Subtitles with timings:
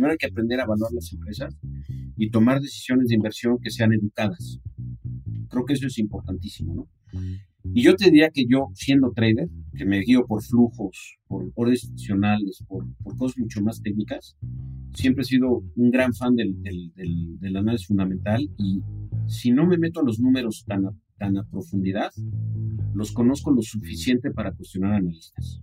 [0.00, 1.54] primero hay que aprender a evaluar las empresas
[2.16, 4.58] y tomar decisiones de inversión que sean educadas.
[5.50, 6.88] Creo que eso es importantísimo, ¿no?
[7.74, 11.84] Y yo te diría que yo, siendo trader, que me guío por flujos, por órdenes
[11.84, 12.86] institucionales, por,
[13.18, 14.38] cosas mucho más técnicas,
[14.94, 18.80] siempre he sido un gran fan del, del, análisis fundamental y
[19.26, 22.10] si no me meto a los números tan tan a profundidad,
[22.94, 25.62] los conozco lo suficiente para cuestionar analistas.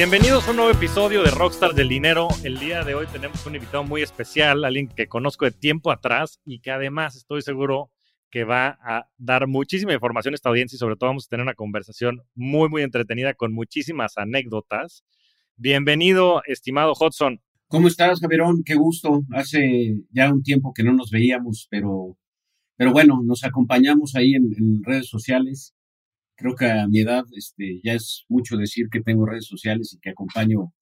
[0.00, 2.28] Bienvenidos a un nuevo episodio de Rockstars del Dinero.
[2.42, 6.40] El día de hoy tenemos un invitado muy especial, alguien que conozco de tiempo atrás
[6.46, 7.90] y que además estoy seguro
[8.30, 11.42] que va a dar muchísima información a esta audiencia y sobre todo vamos a tener
[11.42, 15.04] una conversación muy, muy entretenida con muchísimas anécdotas.
[15.56, 17.42] Bienvenido, estimado Hudson.
[17.66, 18.62] ¿Cómo estás, Javierón?
[18.64, 19.20] Qué gusto.
[19.32, 22.16] Hace ya un tiempo que no nos veíamos, pero,
[22.74, 25.74] pero bueno, nos acompañamos ahí en, en redes sociales
[26.40, 30.00] creo que a mi edad este, ya es mucho decir que tengo redes sociales y
[30.00, 30.72] que acompaño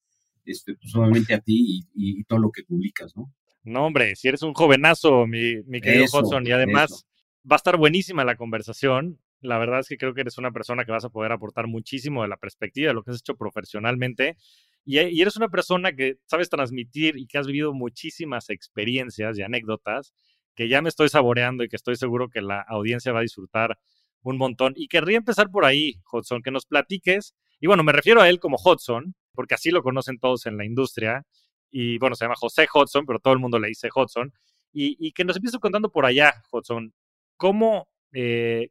[0.44, 3.34] este, pues, solamente a ti y, todo lo que publicas, ¿no?
[3.64, 7.06] No, hombre, si eres un jovenazo, mi, mi querido Hudson, y además
[7.50, 9.20] va a estar buenísima la conversación.
[9.40, 12.22] La verdad es que creo que eres una persona que vas a poder aportar muchísimo
[12.22, 14.36] de la perspectiva de lo que has hecho profesionalmente.
[14.84, 19.42] Y, y eres una persona que sabes transmitir y que has vivido muchísimas experiencias y
[19.42, 20.14] anécdotas
[20.54, 23.78] que ya me estoy saboreando y que estoy seguro que la audiencia va a disfrutar
[24.22, 24.74] un montón.
[24.76, 27.34] Y querría empezar por ahí, Hudson, que nos platiques.
[27.60, 30.64] Y bueno, me refiero a él como Hudson, porque así lo conocen todos en la
[30.64, 31.24] industria.
[31.70, 34.32] Y bueno, se llama José Hudson, pero todo el mundo le dice Hudson.
[34.72, 36.92] Y, que nos empieces contando por allá, Hudson,
[37.36, 38.68] ¿cómo, eh,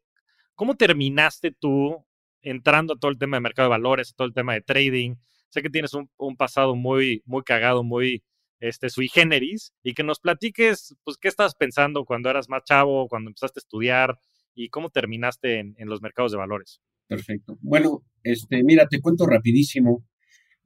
[0.56, 2.06] ¿cómo terminaste tú
[2.42, 5.16] entrando a todo el tema de mercado de valores, todo el tema de trading?
[5.50, 8.24] Sé que tienes un, un pasado muy, muy cagado, muy
[8.60, 13.08] este, sui generis, y que nos platiques, pues, qué estabas pensando cuando eras más chavo,
[13.08, 14.18] cuando empezaste a estudiar,
[14.58, 16.82] y cómo terminaste en, los mercados de valores.
[17.08, 17.58] Perfecto.
[17.62, 20.04] Bueno, este, mira, te cuento rapidísimo.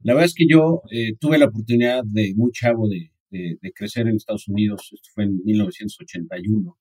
[0.00, 3.10] La verdad es que yo eh, tuve la oportunidad de muy chavo de,
[3.74, 4.88] crecer en Estados Unidos.
[4.92, 6.78] Esto fue en 1981,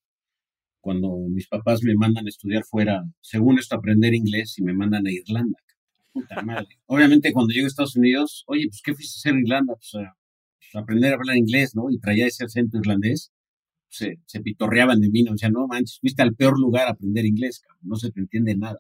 [0.80, 5.06] cuando mis papás me mandan a estudiar fuera, según esto, aprender inglés y me mandan
[5.06, 5.60] a Irlanda.
[6.14, 6.80] Puta madre.
[6.88, 9.76] Obviamente, cuando llego a Estados Unidos, oye, pues, ¿qué fuiste a hacer en Irlanda?
[9.76, 11.90] Pues, pues, aprender a hablar inglés, ¿no?
[11.90, 13.32] Y traía ese acento irlandés
[13.92, 15.34] se, se pitorreaban de mí, ¿no?
[15.34, 18.56] o sea, no manches, fuiste al peor lugar a aprender inglés, no se te entiende
[18.56, 18.78] nada.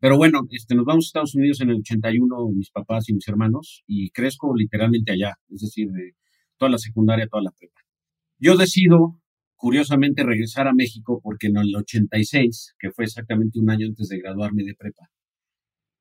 [0.00, 3.26] Pero bueno, este, nos vamos a Estados Unidos en el 81, mis papás y mis
[3.26, 6.14] hermanos, y crezco literalmente allá, es decir, de
[6.56, 7.80] toda la secundaria, toda la prepa.
[8.38, 9.20] Yo decido,
[9.56, 14.18] curiosamente, regresar a México porque en el 86, que fue exactamente un año antes de
[14.18, 15.10] graduarme de prepa,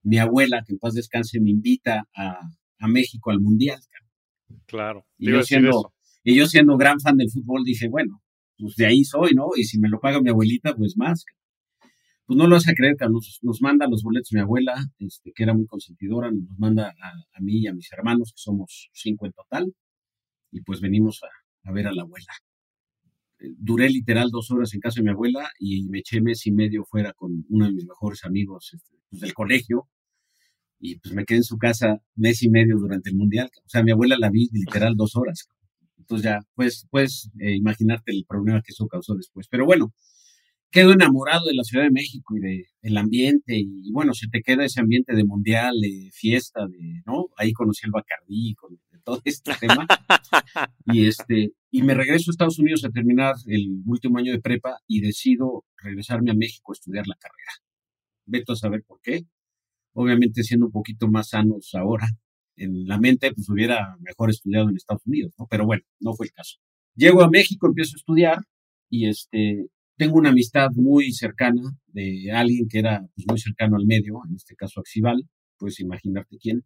[0.03, 2.39] mi abuela, que en paz descanse, me invita a,
[2.79, 3.79] a México al Mundial.
[4.67, 5.05] Claro.
[5.17, 5.93] Y yo siendo,
[6.27, 8.21] y yo siendo gran fan del fútbol dije, bueno,
[8.57, 9.47] pues de ahí soy, ¿no?
[9.55, 11.23] Y si me lo paga mi abuelita, pues más.
[12.25, 15.43] Pues no lo vas a creer, nos, nos manda los boletos mi abuela, este, que
[15.43, 19.31] era muy consentidora, nos manda a, mí y a mis hermanos, que somos cinco en
[19.31, 19.73] total,
[20.51, 21.21] y pues venimos
[21.63, 22.33] a, ver a la abuela.
[23.39, 26.51] Eh, duré literal dos horas en casa de mi abuela y me eché mes y
[26.51, 29.87] medio fuera con uno de mis mejores amigos este, pues del colegio,
[30.77, 33.49] y pues me quedé en su casa mes y medio durante el mundial.
[33.63, 35.47] O sea, mi abuela la vi literal dos horas.
[35.97, 39.47] Entonces ya, pues, puedes eh, imaginarte el problema que eso causó después.
[39.49, 39.93] Pero bueno,
[40.71, 44.41] quedo enamorado de la Ciudad de México y de, del ambiente y, bueno, se te
[44.41, 47.27] queda ese ambiente de mundial, de fiesta, de, ¿no?
[47.37, 49.87] Ahí conocí el Bacardí, con todo este tema.
[50.85, 54.77] y este, y me regreso a Estados Unidos a terminar el último año de prepa
[54.87, 57.51] y decido regresarme a México a estudiar la carrera.
[58.25, 59.25] Veto a saber por qué.
[59.93, 62.07] Obviamente siendo un poquito más sanos ahora,
[62.57, 65.47] en la mente, pues hubiera mejor estudiado en Estados Unidos, ¿no?
[65.49, 66.57] Pero bueno, no fue el caso.
[66.95, 68.39] Llego a México, empiezo a estudiar
[68.89, 69.67] y este,
[69.97, 74.35] tengo una amistad muy cercana de alguien que era pues, muy cercano al medio, en
[74.35, 75.23] este caso Axival,
[75.57, 76.63] puedes imaginarte quién.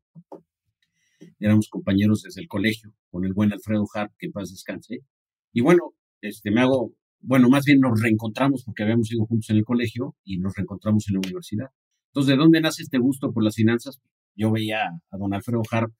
[1.39, 4.99] Éramos compañeros desde el colegio, con el buen Alfredo Hart, que paz descanse.
[5.53, 9.57] Y bueno, este, me hago, bueno, más bien nos reencontramos porque habíamos ido juntos en
[9.57, 11.67] el colegio y nos reencontramos en la universidad.
[12.09, 14.01] Entonces, ¿de dónde nace este gusto por las finanzas?
[14.35, 15.93] Yo veía a don Alfredo Harp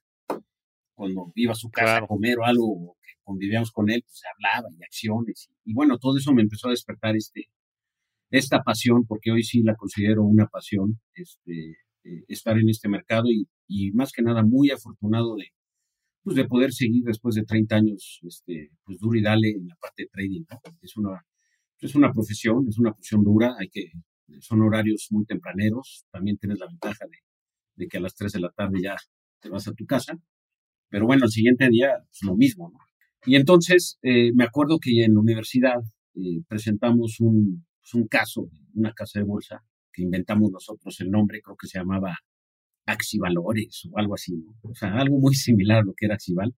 [0.94, 4.26] cuando iba a su casa a comer o algo que convivíamos con él, pues se
[4.28, 5.50] hablaba y acciones.
[5.64, 7.48] Y, bueno, todo eso me empezó a despertar este,
[8.30, 13.24] esta pasión, porque hoy sí la considero una pasión, este, eh, estar en este mercado
[13.30, 15.48] y, y, más que nada muy afortunado de,
[16.22, 19.76] pues de poder seguir después de 30 años, este, pues duro y dale en la
[19.76, 20.44] parte de trading.
[20.80, 21.24] Es una,
[21.80, 23.90] es una profesión, es una profesión dura, hay que,
[24.40, 27.18] son horarios muy tempraneros, también tienes la ventaja de,
[27.76, 28.96] de que a las 3 de la tarde ya
[29.40, 30.18] te vas a tu casa,
[30.88, 32.78] pero bueno, el siguiente día es lo mismo, ¿no?
[33.24, 35.80] Y entonces eh, me acuerdo que en la universidad
[36.14, 41.40] eh, presentamos un, pues, un caso, una casa de bolsa, que inventamos nosotros el nombre,
[41.40, 42.16] creo que se llamaba
[42.86, 44.54] Axivalores o algo así, ¿no?
[44.62, 46.54] O sea, algo muy similar a lo que era Axival.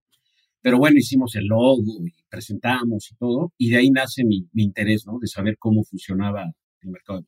[0.62, 4.64] Pero bueno, hicimos el logo y presentamos y todo, y de ahí nace mi, mi
[4.64, 5.18] interés, ¿no?
[5.20, 6.44] De saber cómo funcionaba
[6.80, 7.26] el mercado de.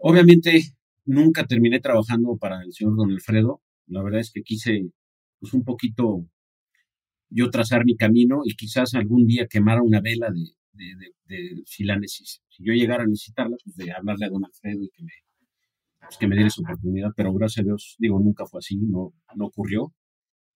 [0.00, 0.62] Obviamente,
[1.08, 3.62] nunca terminé trabajando para el señor Don Alfredo.
[3.86, 4.90] La verdad es que quise,
[5.40, 6.26] pues, un poquito
[7.30, 10.94] yo trazar mi camino y quizás algún día quemara una vela de,
[11.26, 14.90] de, si la si yo llegara a necesitarla, pues de hablarle a don Alfredo y
[14.90, 15.12] que me,
[16.00, 19.12] pues que me diera esa oportunidad, pero gracias a Dios, digo, nunca fue así, no,
[19.34, 19.92] no ocurrió.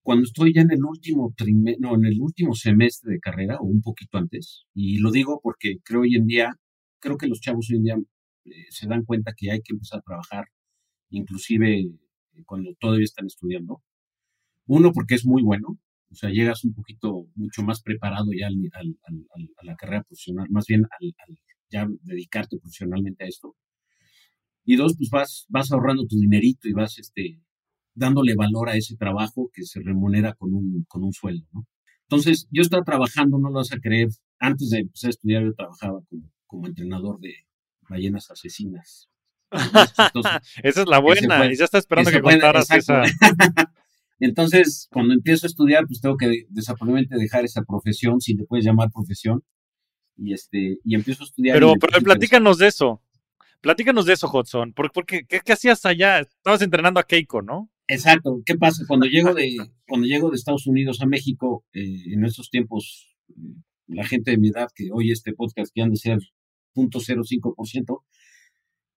[0.03, 1.33] Cuando estoy ya en el último
[1.79, 5.77] no, en el último semestre de carrera, o un poquito antes, y lo digo porque
[5.83, 6.53] creo hoy en día,
[6.99, 7.97] creo que los chavos hoy en día
[8.45, 10.45] eh, se dan cuenta que hay que empezar a trabajar,
[11.09, 13.81] inclusive eh, cuando todavía están estudiando.
[14.67, 15.79] Uno, porque es muy bueno,
[16.11, 18.97] o sea, llegas un poquito mucho más preparado ya al,
[19.59, 21.15] a la carrera profesional, más bien al,
[21.69, 23.55] ya dedicarte profesionalmente a esto.
[24.63, 27.41] Y dos, pues vas, vas ahorrando tu dinerito y vas este,
[27.95, 31.47] dándole valor a ese trabajo que se remunera con un, con un sueldo.
[32.03, 35.53] Entonces, yo estaba trabajando, no lo vas a creer, antes de empezar a estudiar yo
[35.53, 37.33] trabajaba como, como entrenador de
[37.93, 39.09] ballenas asesinas.
[40.63, 43.03] esa es la buena, y ya está esperando que, contaras esa.
[44.19, 48.65] Entonces, cuando empiezo a estudiar, pues tengo que desafortunadamente dejar esa profesión, si te puedes
[48.65, 49.43] llamar profesión,
[50.17, 51.55] y este, y empiezo a estudiar.
[51.55, 53.01] Pero, pero platícanos de eso.
[53.61, 54.73] Platícanos de eso, Hudson.
[54.73, 56.19] Porque, ¿qué, hacías allá?
[56.19, 57.69] Estabas entrenando a Keiko, ¿no?
[57.87, 58.41] Exacto.
[58.45, 58.83] ¿Qué pasa?
[58.87, 59.55] Cuando llego de,
[59.87, 63.55] cuando llego de Estados Unidos a México, eh, en estos tiempos, eh,
[63.87, 66.19] la gente de mi edad que oye este podcast, que han de ser
[66.75, 68.03] 0.05%,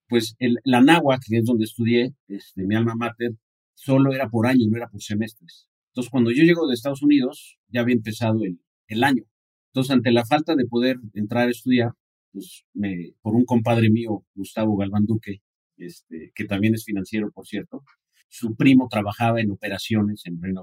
[0.09, 3.33] pues el, la NAWA, que es donde estudié, este, mi alma mater,
[3.75, 5.69] solo era por año, no era por semestres.
[5.89, 9.25] Entonces, cuando yo llego de Estados Unidos, ya había empezado el, el año.
[9.69, 11.93] Entonces, ante la falta de poder entrar a estudiar,
[12.33, 15.43] pues me, por un compadre mío, Gustavo Galván Duque,
[15.77, 17.83] este, que también es financiero, por cierto,
[18.29, 20.63] su primo trabajaba en operaciones en Reino.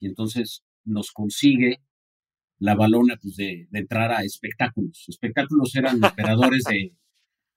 [0.00, 1.80] Y entonces nos consigue
[2.64, 5.04] la balona pues, de, de entrar a espectáculos.
[5.08, 6.96] Espectáculos eran operadores de,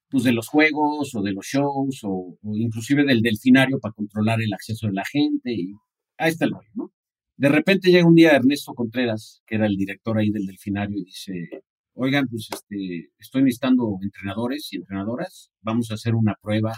[0.09, 4.53] pues, de los juegos o de los shows o, inclusive del delfinario para controlar el
[4.53, 5.73] acceso de la gente y
[6.17, 6.91] ahí está el rollo, ¿no?
[7.37, 11.05] De repente llega un día Ernesto Contreras, que era el director ahí del delfinario, y
[11.05, 11.63] dice,
[11.93, 16.73] oigan, pues este, estoy necesitando entrenadores y entrenadoras, vamos a hacer una prueba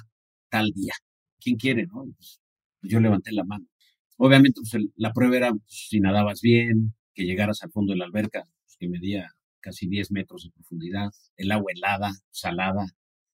[0.50, 0.94] tal día.
[1.40, 2.04] ¿Quién quiere, no?
[2.16, 2.42] Pues,
[2.82, 3.66] pues, yo levanté la mano.
[4.18, 8.06] Obviamente, pues la prueba era pues, si nadabas bien, que llegaras al fondo de la
[8.06, 9.28] alberca, pues, que medía
[9.60, 12.86] casi 10 metros de profundidad, el agua helada, salada,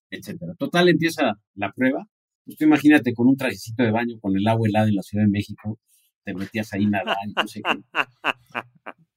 [0.09, 0.55] etcétera.
[0.57, 2.07] Total, empieza la prueba.
[2.45, 5.25] Pues tú imagínate con un trajecito de baño, con el agua helada en la Ciudad
[5.25, 5.79] de México,
[6.23, 7.61] te metías ahí nada, no sé.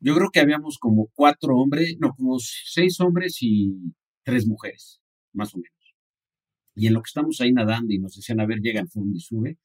[0.00, 3.72] Yo creo que habíamos como cuatro hombres, no, como seis hombres y
[4.22, 5.00] tres mujeres,
[5.32, 5.94] más o menos.
[6.74, 9.16] Y en lo que estamos ahí nadando y nos decían, a ver, llega al fondo
[9.16, 9.56] y sube.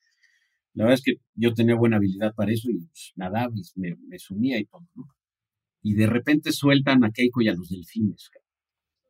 [0.74, 3.96] La verdad es que yo tenía buena habilidad para eso y pues, nadaba y me,
[4.08, 5.06] me, sumía y todo, ¿no?
[5.82, 8.30] Y de repente sueltan a Keiko y a los delfines.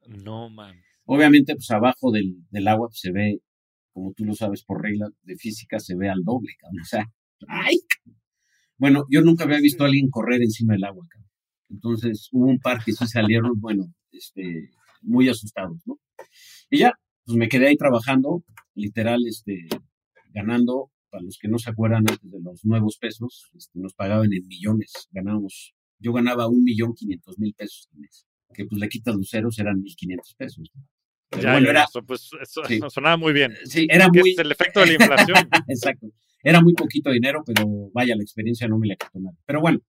[0.08, 0.76] No, man.
[1.06, 3.40] Obviamente, pues abajo del, del agua pues, se ve,
[3.94, 6.82] como tú lo sabes por regla de física, se ve al doble, cabrón.
[6.82, 7.06] O sea,
[7.48, 7.78] ¡ay!
[8.78, 11.30] Bueno, yo nunca había visto a alguien correr encima del agua, cabrón.
[11.70, 14.70] Entonces, hubo un par que sí salieron, bueno, este,
[15.02, 16.00] muy asustados, ¿no?
[16.70, 16.94] Y ya,
[17.26, 18.44] pues me quedé ahí trabajando,
[18.76, 19.68] literal, este,
[20.34, 24.34] ganando, para los que no se acuerdan antes de los nuevos pesos, este, nos pagaban
[24.34, 28.90] en millones, ganábamos, yo ganaba un millón quinientos mil pesos al mes, que pues le
[28.90, 30.72] quitas los ceros, eran mil quinientos pesos.
[31.30, 33.54] bueno, era, eso, pues eso, sonaba muy bien.
[33.66, 34.32] Sí, era muy...
[34.32, 35.38] Es el efecto de la inflación.
[35.68, 36.08] Exacto.
[36.42, 39.38] Era muy poquito dinero, pero vaya, la experiencia no me la quitó nada.
[39.46, 39.82] Pero bueno,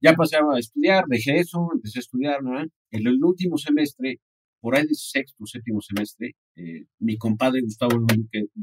[0.00, 2.60] ya pasé a estudiar, dejé eso, empecé a estudiar, ¿no?
[2.60, 4.20] En el último semestre,
[4.60, 7.98] por ahí de sexto, séptimo semestre, eh, mi compadre Gustavo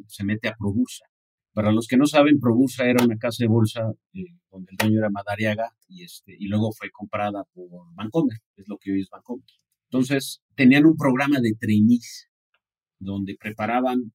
[0.07, 1.03] se mete a Probursa.
[1.53, 4.99] Para los que no saben, Probursa era una casa de bolsa eh, donde el dueño
[4.99, 9.09] era Madariaga y, este, y luego fue comprada por Bancomer, es lo que hoy es
[9.09, 9.45] Bancomer.
[9.91, 12.29] Entonces, tenían un programa de trainees
[12.99, 14.13] donde preparaban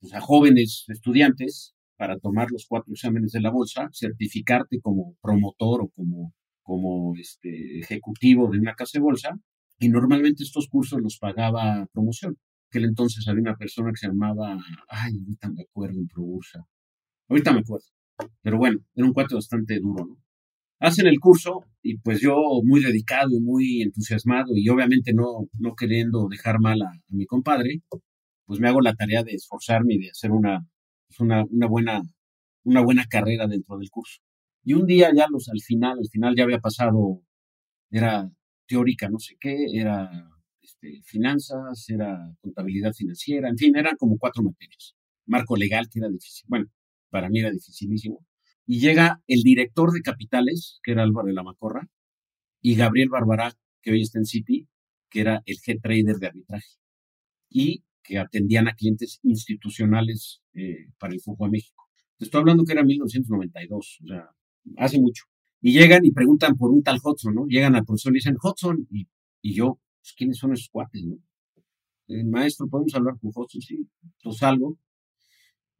[0.00, 5.82] pues, a jóvenes estudiantes para tomar los cuatro exámenes de la bolsa, certificarte como promotor
[5.82, 9.38] o como, como este, ejecutivo de una casa de bolsa,
[9.78, 12.36] y normalmente estos cursos los pagaba promoción.
[12.68, 16.66] Aquel entonces había una persona que se llamaba, ay, ahorita me acuerdo en Probursa,
[17.28, 17.86] ahorita me acuerdo,
[18.42, 20.24] pero bueno, era un cuate bastante duro, ¿no?
[20.80, 25.74] Hacen el curso y pues yo muy dedicado y muy entusiasmado y obviamente no, no
[25.74, 27.82] queriendo dejar mal a, mi compadre,
[28.44, 30.66] pues me hago la tarea de esforzarme y de hacer una,
[31.06, 32.02] pues, una, una, buena,
[32.64, 34.20] una buena carrera dentro del curso.
[34.64, 37.22] Y un día ya los, al final, al final ya había pasado,
[37.90, 38.30] era
[38.66, 40.10] teórica, no sé qué, era
[40.62, 44.94] este, finanzas, era contabilidad financiera, en fin, eran como cuatro materias.
[45.26, 46.44] Marco legal, que era difícil.
[46.48, 46.66] Bueno,
[47.14, 48.26] para mí era dificilísimo.
[48.66, 51.88] Y llega el director de capitales, que era Álvaro de la Macorra,
[52.60, 54.66] y Gabriel Barbará, que hoy está en City,
[55.08, 56.66] que era el head trader de arbitraje.
[57.48, 61.88] Y que atendían a clientes institucionales eh, para el Fútbol México.
[62.18, 64.30] Te estoy hablando que era 1992, o sea,
[64.78, 65.22] hace mucho.
[65.60, 67.46] Y llegan y preguntan por un tal Hudson, ¿no?
[67.46, 69.06] Llegan al profesor y dicen, Hudson, y,
[69.40, 71.16] y yo, pues, ¿quiénes son esos cuates, no?
[72.08, 73.60] El maestro, ¿podemos hablar con Hudson?
[73.60, 74.76] Sí, entonces salgo.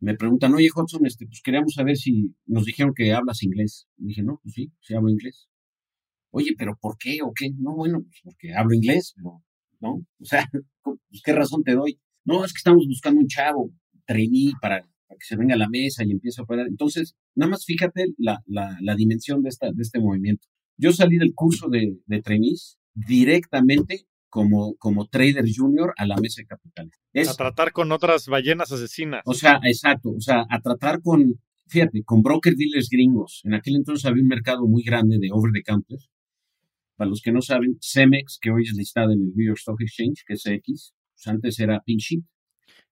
[0.00, 3.86] Me preguntan, oye, Hudson, este, pues queríamos saber si nos dijeron que hablas inglés.
[3.96, 5.48] Y dije, no, pues sí, sí hablo inglés.
[6.30, 7.50] Oye, pero ¿por qué o qué?
[7.56, 9.42] No, bueno, pues porque hablo inglés, ¿no?
[10.18, 10.48] O sea,
[10.82, 12.00] pues, ¿qué razón te doy?
[12.24, 13.70] No, es que estamos buscando un chavo,
[14.06, 16.66] trainee, para que se venga a la mesa y empiece a operar.
[16.66, 20.48] Entonces, nada más fíjate la, la, dimensión de, esta, de este movimiento.
[20.78, 26.42] Yo salí del curso de, de trainees directamente como, como trader junior a la mesa
[26.42, 26.90] de capital.
[27.14, 29.22] a tratar con otras ballenas asesinas.
[29.26, 33.42] O sea, exacto, o sea, a tratar con, fíjate, con broker dealers gringos.
[33.44, 35.98] En aquel entonces había un mercado muy grande de over the counter.
[36.96, 39.80] Para los que no saben, Cemex, que hoy es listado en el New York Stock
[39.80, 42.24] Exchange, que es X, pues antes era Pink Sheet.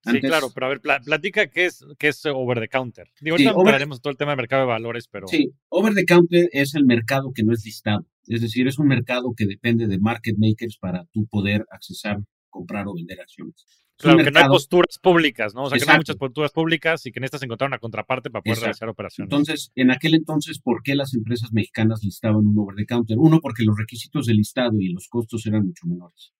[0.05, 3.09] Sí, claro, pero a ver, platica qué es, qué es over the counter.
[3.21, 5.29] Digo, ahorita hablaremos todo el tema de mercado de valores, pero.
[5.29, 8.07] Sí, over the counter es el mercado que no es listado.
[8.27, 12.19] Es decir, es un mercado que depende de market makers para tú poder accesar,
[12.51, 13.65] comprar o vender acciones.
[13.97, 15.65] claro, que no hay posturas públicas, ¿no?
[15.65, 18.43] O sea, que no hay muchas posturas públicas y que necesitas encontrar una contraparte para
[18.43, 19.33] poder realizar operaciones.
[19.33, 23.17] Entonces, en aquel entonces, ¿por qué las empresas mexicanas listaban un over the counter?
[23.19, 26.33] Uno, porque los requisitos de listado y los costos eran mucho menores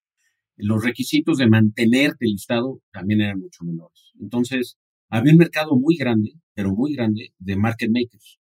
[0.57, 4.13] los requisitos de mantenerte listado también eran mucho menores.
[4.21, 4.77] Entonces,
[5.11, 8.39] había un mercado muy grande, pero muy grande, de market makers.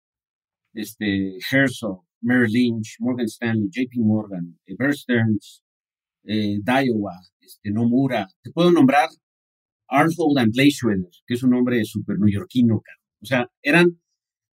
[0.74, 5.64] Este, Herzog, Merrill Lynch, Morgan Stanley, JP Morgan, Bear Stearns,
[6.24, 8.28] eh, Daiwa, este, Nomura.
[8.42, 9.10] Te puedo nombrar
[9.88, 12.82] Arnold and Schroeder, que es un nombre súper neoyorquino.
[13.22, 14.02] O sea, eran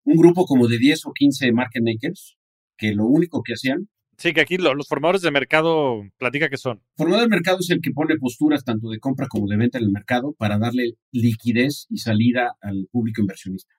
[0.05, 2.37] un grupo como de 10 o 15 market makers
[2.77, 3.89] que lo único que hacían
[4.23, 6.81] Sí, que aquí los formadores de mercado, platica que son.
[6.95, 9.83] Formador de mercado es el que pone posturas tanto de compra como de venta en
[9.83, 13.73] el mercado para darle liquidez y salida al público inversionista.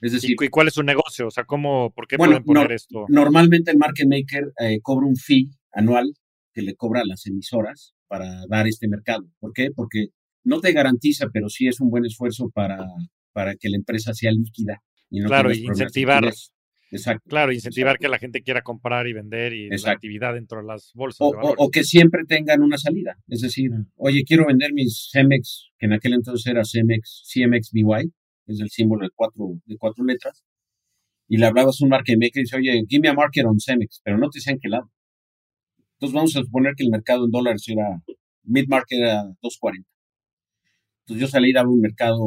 [0.00, 1.26] Es decir, ¿y, cuál es su negocio?
[1.26, 3.06] O sea, ¿cómo, por qué pueden poner esto?
[3.08, 6.14] Normalmente el market maker eh, cobra un fee anual
[6.52, 9.28] que le cobra a las emisoras para dar este mercado.
[9.40, 9.72] ¿Por qué?
[9.74, 10.10] Porque
[10.44, 12.78] no te garantiza, pero sí es un buen esfuerzo para,
[13.32, 14.84] para que la empresa sea líquida.
[15.10, 16.32] Y no claro, y incentivar,
[17.28, 20.92] Claro, incentivar que la gente quiera comprar y vender y la actividad dentro de las
[20.94, 21.28] bolsas.
[21.30, 23.16] O, que siempre tengan una salida.
[23.28, 28.12] Es decir, oye, quiero vender mis CEMEX, que en aquel entonces era CEMEX, CMX BY,
[28.46, 30.44] es el símbolo de cuatro, de cuatro letras.
[31.26, 33.58] Y le hablabas a un market maker y dice, oye, give me a market on
[33.58, 34.90] CEMEX, pero no te decían qué lado.
[35.94, 38.02] Entonces vamos a suponer que el mercado en dólares era,
[38.42, 39.84] mid market era 2.40.
[41.00, 42.18] Entonces yo salí a un mercado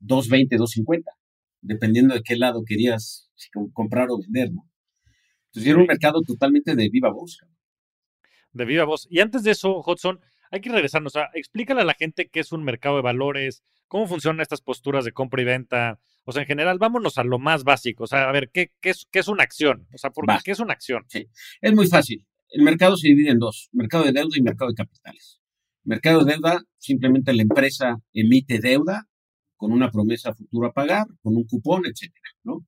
[0.00, 1.02] 2.20, 2.50
[1.66, 3.30] dependiendo de qué lado querías
[3.72, 4.68] comprar o vender, ¿no?
[5.46, 7.38] Entonces era un mercado totalmente de viva voz.
[8.52, 9.06] De viva voz.
[9.10, 10.20] Y antes de eso, Hudson,
[10.50, 11.14] hay que regresarnos.
[11.14, 14.60] O sea, explícale a la gente qué es un mercado de valores, cómo funcionan estas
[14.60, 15.98] posturas de compra y venta.
[16.24, 18.04] O sea, en general, vámonos a lo más básico.
[18.04, 19.86] O sea, a ver, ¿qué, qué, es, qué es, una acción?
[19.94, 21.04] O sea, ¿por qué, es una acción?
[21.08, 21.26] Sí,
[21.60, 22.24] es muy fácil.
[22.50, 25.40] El mercado se divide en dos, mercado de deuda y mercado de capitales.
[25.84, 29.08] Mercado de deuda, simplemente la empresa emite deuda
[29.56, 32.66] con una promesa futura a pagar, con un cupón, etcétera, ¿no?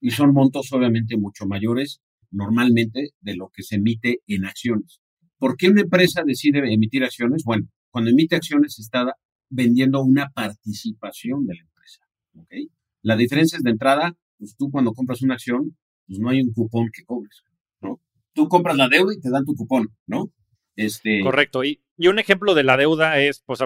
[0.00, 5.00] Y son montos obviamente mucho mayores normalmente de lo que se emite en acciones.
[5.38, 7.44] ¿Por qué una empresa decide emitir acciones?
[7.44, 9.16] Bueno, cuando emite acciones está
[9.50, 12.00] vendiendo una participación de la empresa,
[12.34, 12.72] ¿ok?
[13.02, 16.52] La diferencia es de entrada, pues tú cuando compras una acción, pues no hay un
[16.52, 17.42] cupón que cobres,
[17.80, 18.00] ¿no?
[18.32, 20.32] Tú compras la deuda y te dan tu cupón, ¿no?
[20.76, 21.20] Este...
[21.22, 21.64] Correcto.
[21.64, 23.60] Y, y un ejemplo de la deuda es, pues,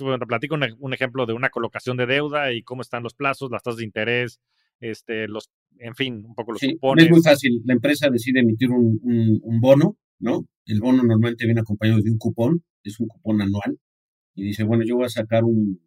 [0.00, 3.62] bueno, platico un, ejemplo de una colocación de deuda y cómo están los plazos, las
[3.62, 4.40] tasas de interés,
[4.80, 7.06] este, los, en fin, un poco los cupones.
[7.06, 7.62] Es muy fácil.
[7.64, 9.00] La empresa decide emitir un,
[9.42, 10.46] un, bono, ¿no?
[10.66, 13.78] El bono normalmente viene acompañado de un cupón, es un cupón anual,
[14.34, 15.80] y dice, bueno, yo voy a sacar un,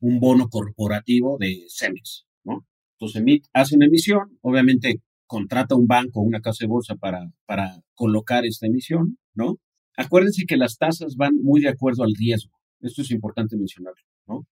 [0.00, 2.66] un bono corporativo de Cemex, ¿no?
[2.98, 7.82] Entonces hace una emisión, obviamente contrata un banco o una casa de bolsa para, para
[7.94, 9.58] colocar esta emisión, ¿no?
[9.96, 12.52] Acuérdense que las tasas van muy de acuerdo al riesgo.
[12.80, 14.46] Esto es importante mencionarlo, ¿no?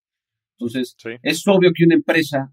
[0.59, 2.53] Entonces, es obvio que una empresa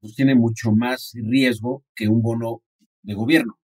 [0.00, 2.62] pues, tiene mucho más riesgo que un bono
[3.02, 3.58] de gobierno,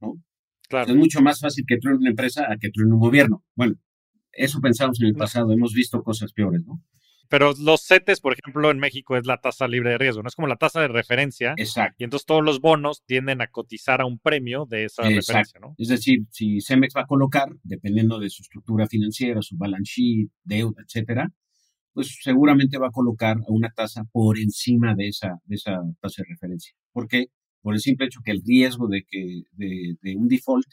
[0.00, 0.22] ¿no?
[0.68, 0.90] Claro.
[0.90, 3.42] es mucho más fácil que truene una empresa a que truene un gobierno.
[3.54, 3.76] Bueno,
[4.32, 6.82] eso pensamos en el pasado, hemos visto cosas peores, ¿no?
[7.28, 10.34] Pero los CETES, por ejemplo, en México es la tasa libre de riesgo, no es
[10.34, 11.54] como la tasa de referencia.
[11.56, 11.96] Exacto.
[11.98, 15.74] Y entonces todos los bonos tienden a cotizar a un premio de esa referencia, ¿no?
[15.76, 20.30] Es decir, si Cemex va a colocar, dependiendo de su estructura financiera, su balance sheet,
[20.42, 21.30] deuda, etcétera,
[21.92, 26.22] pues seguramente va a colocar a una tasa por encima de esa, de esa tasa
[26.22, 26.74] de referencia.
[26.92, 27.26] ¿Por qué?
[27.60, 30.66] Por el simple hecho que el riesgo de, que, de, de un default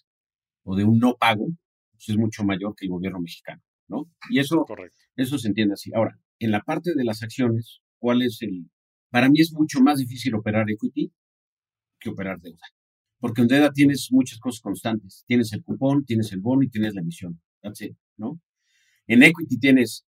[0.63, 1.47] o de un no pago
[1.95, 4.09] pues es mucho mayor que el gobierno mexicano, ¿no?
[4.29, 4.65] Y eso,
[5.15, 5.91] eso se entiende así.
[5.93, 8.69] Ahora, en la parte de las acciones, ¿cuál es el...?
[9.09, 11.11] Para mí es mucho más difícil operar equity
[11.99, 12.65] que operar deuda.
[13.19, 15.23] Porque en deuda tienes muchas cosas constantes.
[15.27, 17.41] Tienes el cupón, tienes el bono y tienes la emisión.
[17.61, 18.39] That's it, ¿no?
[19.07, 20.05] En equity tienes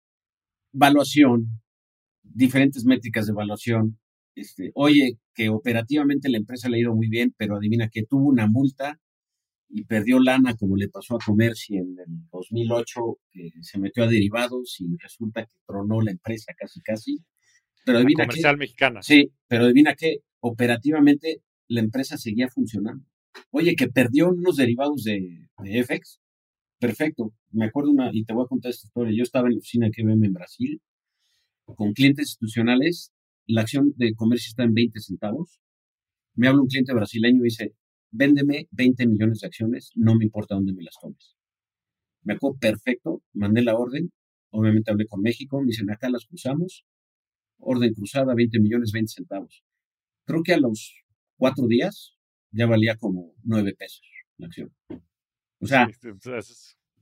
[0.73, 1.63] valuación,
[2.23, 3.99] diferentes métricas de evaluación.
[4.35, 8.29] Este, oye, que operativamente la empresa le ha ido muy bien, pero adivina que tuvo
[8.29, 9.01] una multa
[9.69, 14.07] y perdió lana como le pasó a Comerci en el 2008, que se metió a
[14.07, 17.19] derivados y resulta que tronó la empresa casi casi.
[17.85, 19.03] Pero adivina comercial mexicana.
[19.03, 23.05] Sí, pero adivina que operativamente la empresa seguía funcionando.
[23.51, 26.21] Oye, que perdió unos derivados de, de FX.
[26.79, 27.33] Perfecto.
[27.51, 29.17] Me acuerdo una, y te voy a contar esta historia.
[29.17, 30.81] Yo estaba en la oficina que en Brasil
[31.75, 33.13] con clientes institucionales.
[33.47, 35.61] La acción de comercio está en 20 centavos.
[36.35, 37.75] Me habla un cliente brasileño y dice,
[38.17, 41.37] véndeme 20 millones de acciones, no me importa dónde me las tomes.
[42.23, 44.11] Me acuerdo perfecto, mandé la orden,
[44.51, 46.85] obviamente hablé con México, me dicen, acá las cruzamos,
[47.59, 49.63] orden cruzada, 20 millones, 20 centavos.
[50.25, 50.95] Creo que a los
[51.37, 52.17] cuatro días
[52.51, 54.07] ya valía como 9 pesos
[54.39, 54.73] la acción.
[55.61, 55.89] O sea,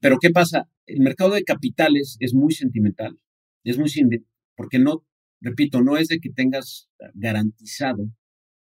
[0.01, 0.69] pero ¿qué pasa?
[0.87, 3.19] El mercado de capitales es muy sentimental,
[3.65, 3.91] es muy
[4.57, 5.05] porque no,
[5.41, 8.09] repito, no es de que tengas garantizado,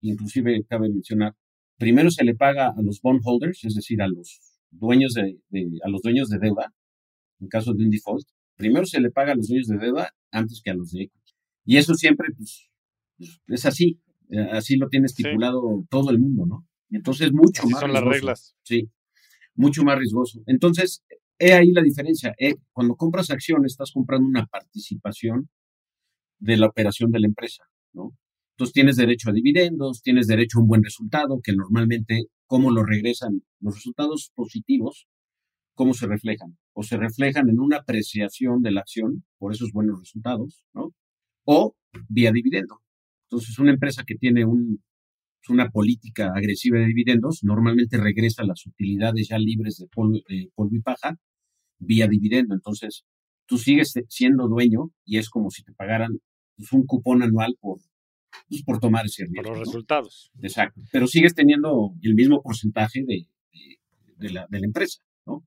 [0.00, 1.34] inclusive cabe mencionar,
[1.78, 5.38] primero se le paga a los bondholders, es decir, a los dueños de,
[5.84, 6.72] a los dueños de deuda,
[7.40, 10.60] en caso de un default, primero se le paga a los dueños de deuda antes
[10.62, 11.32] que a los de equity.
[11.64, 12.70] Y eso siempre, pues,
[13.16, 16.66] pues es así, eh, así lo tiene estipulado todo el mundo, ¿no?
[16.90, 17.80] Entonces, mucho más.
[17.80, 18.56] Son las reglas.
[18.62, 18.90] Sí,
[19.54, 20.42] mucho más riesgoso.
[20.46, 21.02] Entonces,
[21.38, 22.34] he ahí la diferencia.
[22.38, 25.48] Eh, cuando compras acciones, estás comprando una participación
[26.38, 28.16] de la operación de la empresa, ¿no?
[28.62, 32.84] Entonces tienes derecho a dividendos, tienes derecho a un buen resultado, que normalmente, ¿cómo lo
[32.84, 33.42] regresan?
[33.58, 35.08] Los resultados positivos,
[35.74, 36.56] ¿cómo se reflejan?
[36.72, 40.94] O se reflejan en una apreciación de la acción por esos buenos resultados, ¿no?
[41.44, 41.74] O
[42.08, 42.80] vía dividendo.
[43.28, 44.80] Entonces, una empresa que tiene un,
[45.48, 50.76] una política agresiva de dividendos, normalmente regresa las utilidades ya libres de polvo, de polvo
[50.76, 51.16] y paja
[51.80, 52.54] vía dividendo.
[52.54, 53.02] Entonces,
[53.46, 56.20] tú sigues siendo dueño y es como si te pagaran
[56.56, 57.80] pues, un cupón anual por
[58.48, 59.42] pues, por tomar ese riesgo.
[59.42, 60.30] Por los resultados.
[60.40, 60.80] Exacto.
[60.92, 63.26] Pero sigues teniendo el mismo porcentaje de,
[64.16, 65.46] de, la, de la, empresa, ¿no?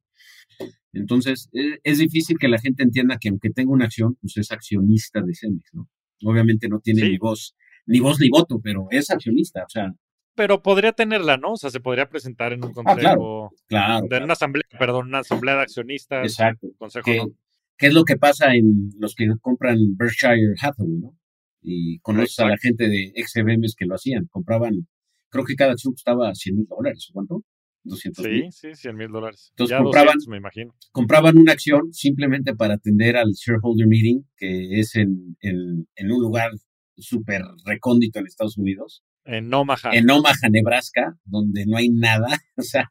[0.94, 4.52] Entonces, e, es difícil que la gente entienda que aunque tenga una acción, pues es
[4.52, 5.90] accionista de Cemex, ¿no?
[6.24, 9.94] Obviamente no tiene ni voz, ni voz ni voto, pero es accionista, o sea.
[10.36, 11.54] Pero podría tenerla, ¿no?
[11.54, 13.52] O sea, se podría presentar en un ah, consejo.
[13.68, 16.26] claro, de una asamblea, perdón, una asamblea de accionistas.
[16.26, 16.68] Exacto.
[16.78, 17.36] Consejo,
[17.78, 21.18] ¿Qué es lo que pasa en los que compran Berkshire Hathaway, ¿no?
[21.66, 24.28] Y conoces a la gente de XBMs que lo hacían.
[24.28, 24.88] Compraban,
[25.30, 27.44] creo que cada acción costaba 100 mil dólares, ¿cuánto?
[27.84, 29.52] 200 sí, sí, 100 mil dólares.
[29.52, 30.76] Entonces compraban, me imagino.
[30.92, 36.22] compraban una acción simplemente para atender al shareholder meeting, que es en, en, en un
[36.22, 36.52] lugar
[36.98, 39.04] súper recóndito en Estados Unidos.
[39.24, 39.92] En Omaha.
[39.94, 42.88] En Omaha, Nebraska, donde no hay nada, o sea,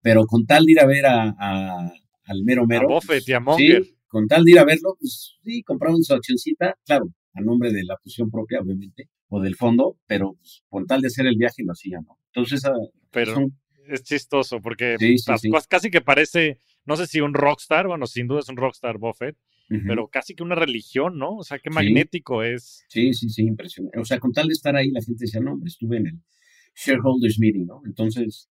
[0.00, 1.92] pero con tal de ir a ver a,
[2.24, 2.90] al mero mero.
[2.90, 3.84] A Buffett y a Munger.
[3.84, 7.72] Sí, con tal de ir a verlo, pues sí, compraban su accioncita, claro, a nombre
[7.72, 11.36] de la fusión propia, obviamente, o del fondo, pero pues, con tal de hacer el
[11.36, 12.18] viaje lo hacía, ¿no?
[12.32, 12.72] Entonces, ah,
[13.10, 13.50] pero
[13.88, 14.96] es chistoso porque
[15.68, 19.36] casi que parece, no sé si un rockstar, bueno, sin duda es un rockstar Buffett,
[19.86, 21.36] pero casi que una religión, ¿no?
[21.36, 22.84] O sea, qué magnético es.
[22.88, 23.98] Sí, sí, sí, impresionante.
[23.98, 26.20] O sea, con tal de estar ahí, la gente decía, no, estuve en el
[26.76, 27.80] shareholders meeting, ¿no?
[27.84, 28.50] Entonces,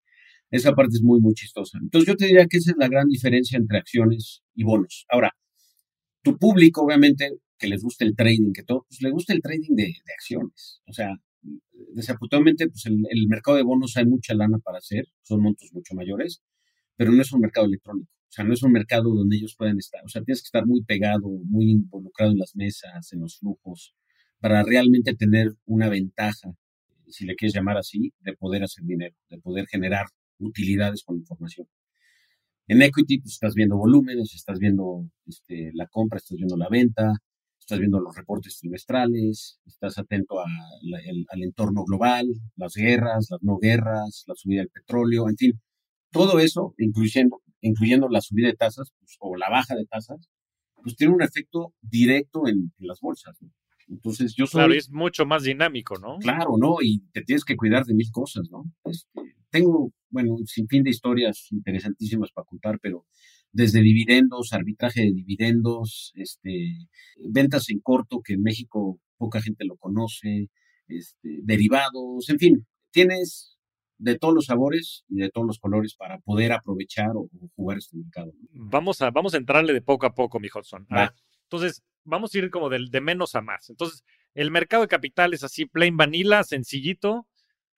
[0.49, 1.77] esa parte es muy, muy chistosa.
[1.81, 5.05] Entonces, yo te diría que esa es la gran diferencia entre acciones y bonos.
[5.09, 5.33] Ahora,
[6.23, 7.31] tu público, obviamente,
[7.63, 10.81] que les guste el trading, que todo, pues le gusta el trading de, acciones.
[10.85, 11.15] O sea,
[11.95, 16.41] desafortunadamente, pues el, mercado de bonos hay mucha lana para hacer, son montos mucho mayores,
[16.97, 18.11] pero no es un mercado electrónico.
[18.11, 20.03] O sea, no es un mercado donde ellos pueden estar.
[20.03, 23.95] O sea, tienes que estar muy pegado, muy involucrado en las mesas, en los flujos,
[24.41, 26.53] para realmente tener una ventaja,
[27.07, 31.65] si le quieres llamar así, de poder hacer dinero, de poder generar utilidades con información.
[32.67, 37.13] En equity, pues estás viendo volúmenes, estás viendo este, la compra, estás viendo la venta,
[37.63, 44.25] estás viendo los reportes trimestrales, estás atento al entorno global, las guerras, las no guerras,
[44.27, 45.61] la subida del petróleo, en fin,
[46.11, 50.29] todo eso, incluyendo, incluyendo la subida de tasas pues, o la baja de tasas,
[50.75, 53.37] pues tiene un efecto directo en, las bolsas.
[53.87, 54.59] Entonces yo soy...
[54.59, 56.17] Claro, es mucho más dinámico, ¿no?
[56.19, 56.77] Claro, ¿no?
[56.81, 58.65] Y te tienes que cuidar de mil cosas, ¿no?
[58.85, 63.05] Este, tengo, bueno, un sinfín de historias interesantísimas para contar, pero
[63.53, 66.75] desde dividendos, arbitraje de dividendos, este,
[67.29, 70.49] ventas en corto, que en México poca gente lo conoce,
[70.87, 73.57] este, derivados, en fin, tienes
[73.99, 77.95] de todos los sabores y de todos los colores para poder aprovechar o, jugar este
[77.95, 78.33] mercado.
[78.51, 80.87] Vamos a, vamos a entrarle de poco a poco, mi Hudson.
[81.43, 83.69] entonces, vamos a ir como de, de menos a más.
[83.69, 87.27] Entonces, el mercado de capital es así, plain vanilla, sencillito,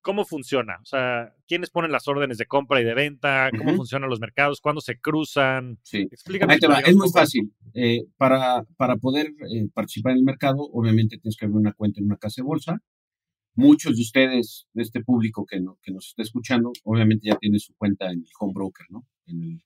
[0.06, 0.78] ¿Cómo funciona?
[0.80, 3.50] O sea, ¿quiénes ponen las órdenes de compra y de venta?
[3.58, 4.60] ¿Cómo funcionan los mercados?
[4.60, 5.80] ¿Cuándo se cruzan?
[5.82, 6.06] Sí.
[6.08, 6.52] Explícame.
[6.52, 6.78] Ahí te va.
[6.78, 7.52] Es muy fácil.
[7.74, 11.98] Eh, para, para poder eh, participar en el mercado, obviamente tienes que abrir una cuenta
[11.98, 12.80] en una casa de bolsa.
[13.56, 17.58] Muchos de ustedes, de este público que, no, que nos está escuchando, obviamente ya tienen
[17.58, 19.04] su cuenta en el home broker, ¿no?
[19.26, 19.64] En el,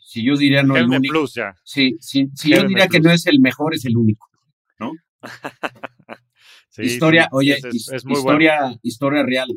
[0.00, 1.12] si yo diría no el único.
[1.12, 1.54] Plus, ya.
[1.62, 4.30] Sí, si yo diría que no es el mejor, es el único,
[4.78, 4.92] ¿no?
[6.78, 9.48] historia, oye, es, muy historia, historia real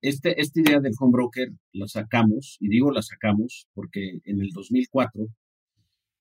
[0.00, 4.50] este, esta idea del home broker la sacamos, y digo la sacamos porque en el
[4.50, 5.26] 2004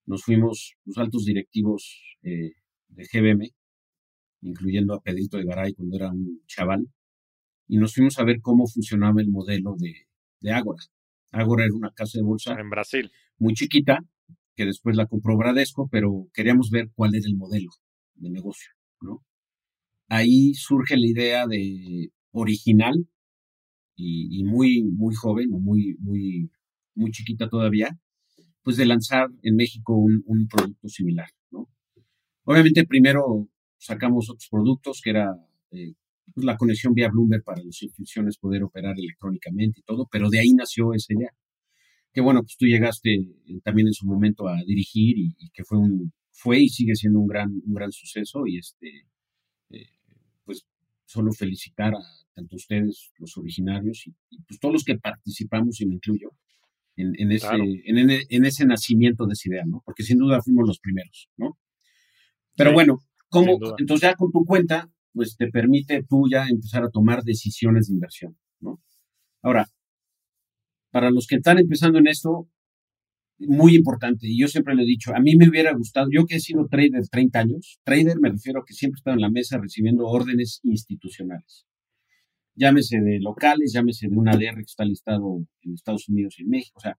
[0.06, 2.54] nos fuimos los altos directivos eh,
[2.88, 3.52] de GBM,
[4.42, 6.88] incluyendo a Pedrito de Garay cuando era un chaval,
[7.68, 10.08] y nos fuimos a ver cómo funcionaba el modelo de,
[10.40, 10.82] de Ágora.
[11.32, 12.58] Ágora era una casa de bolsa.
[12.60, 13.12] En Brasil.
[13.38, 14.00] Muy chiquita,
[14.56, 17.70] que después la compró Bradesco, pero queríamos ver cuál era el modelo
[18.16, 19.24] de negocio, ¿no?
[20.10, 23.08] Ahí surge la idea de original,
[23.98, 26.52] y, muy, muy joven o muy, muy,
[26.96, 28.00] muy chiquita todavía,
[28.64, 31.68] pues de lanzar en México un, un producto similar, ¿no?
[32.44, 35.36] Obviamente primero sacamos otros productos que era
[35.72, 35.94] eh,
[36.34, 40.40] pues la conexión vía Bloomberg para las instituciones poder operar electrónicamente y todo, pero de
[40.40, 41.32] ahí nació esa idea.
[42.14, 45.78] Que bueno, pues tú llegaste eh, también en su momento a dirigir y, que fue
[45.78, 49.08] un fue y sigue siendo un gran un gran suceso y este
[49.72, 49.88] eh,
[50.46, 50.66] pues
[51.06, 54.13] solo felicitar a tanto ustedes, los originarios, y,
[54.47, 56.30] pues todos los que participamos, y me incluyo,
[56.95, 57.47] en, ese,
[57.86, 59.82] en, ese nacimiento de esa idea, ¿no?
[59.86, 61.58] Porque sin duda fuimos los primeros, ¿no?
[62.56, 63.60] Pero bueno, ¿cómo?
[63.78, 67.93] Entonces ya con tu cuenta, pues te permite tú ya empezar a tomar decisiones de
[67.93, 68.82] inversión, ¿no?
[69.43, 69.67] Ahora,
[70.91, 72.50] para los que están empezando en esto,
[73.39, 76.38] muy importante, y yo siempre le he dicho, a mí me hubiera gustado, yo que
[76.38, 79.30] he sido trader 30 años, trader me refiero a que siempre he estado en la
[79.30, 81.67] mesa recibiendo órdenes institucionales
[82.58, 86.50] llámese de locales, llámese de un ADR que está listado en Estados Unidos y en
[86.50, 86.98] México, o sea,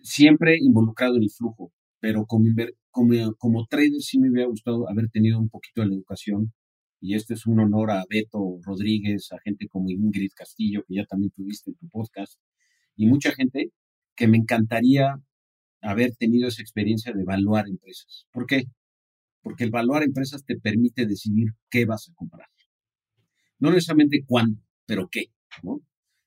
[0.00, 2.44] siempre involucrado en el flujo, pero como,
[2.90, 6.52] como, como trader sí me hubiera gustado haber tenido un poquito de la educación
[7.00, 11.06] y este es un honor a Beto Rodríguez, a gente como Ingrid Castillo, que ya
[11.06, 12.38] también tuviste en tu podcast,
[12.96, 13.72] y mucha gente
[14.16, 15.20] que me encantaría
[15.82, 18.26] haber tenido esa experiencia de evaluar empresas.
[18.32, 18.64] ¿Por qué?
[19.42, 22.48] Porque el evaluar empresas te permite decidir qué vas a comprar.
[23.58, 25.26] No necesariamente cuándo, pero ¿qué?
[25.62, 25.80] ¿no?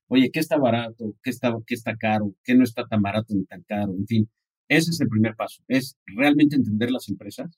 [0.08, 1.16] Oye, ¿qué está barato?
[1.22, 2.34] ¿Qué está, ¿Qué está caro?
[2.44, 3.94] ¿Qué no está tan barato ni tan caro?
[3.94, 4.30] En fin,
[4.70, 7.58] ese es el primer paso, es realmente entender las empresas,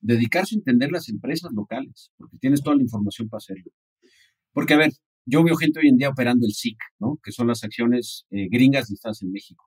[0.00, 3.72] dedicarse a entender las empresas locales, porque tienes toda la información para hacerlo.
[4.52, 4.92] Porque, a ver,
[5.26, 7.18] yo veo gente hoy en día operando el SIC, ¿no?
[7.22, 9.64] Que son las acciones eh, gringas listadas en México.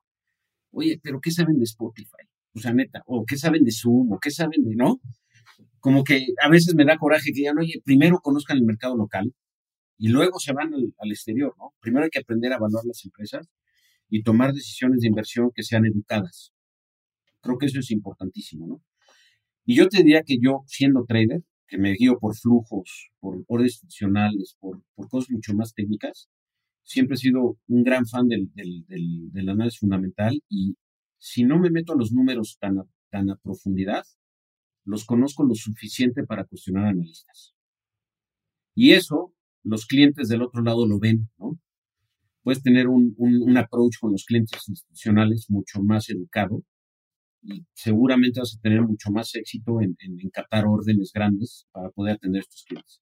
[0.72, 2.24] Oye, pero ¿qué saben de Spotify?
[2.54, 5.02] O sea, neta, o qué saben de Zoom, o qué saben de, ¿no?
[5.80, 9.34] Como que a veces me da coraje que digan, oye, primero conozcan el mercado local,
[10.00, 11.74] y luego se van al, exterior, ¿no?
[11.82, 13.48] Primero hay que aprender a evaluar las empresas
[14.10, 16.54] y tomar decisiones de inversión que sean educadas.
[17.42, 18.82] Creo que eso es importantísimo, ¿no?
[19.66, 23.74] Y yo te diría que yo, siendo trader, que me guío por flujos, por órdenes
[23.74, 26.30] institucionales, por, por cosas mucho más técnicas,
[26.84, 30.78] siempre he sido un gran fan del, del, del, análisis fundamental y
[31.18, 34.06] si no me meto a los números tan a, tan a profundidad,
[34.86, 37.54] los conozco lo suficiente para cuestionar analistas.
[38.74, 39.34] Y eso
[39.70, 41.60] los clientes del otro lado lo ven, ¿no?
[42.44, 46.64] Puedes tener un, un, approach con los clientes institucionales mucho más educado
[47.42, 50.32] y seguramente vas a tener mucho más éxito en, en,
[50.66, 53.02] órdenes grandes para poder atender a estos clientes.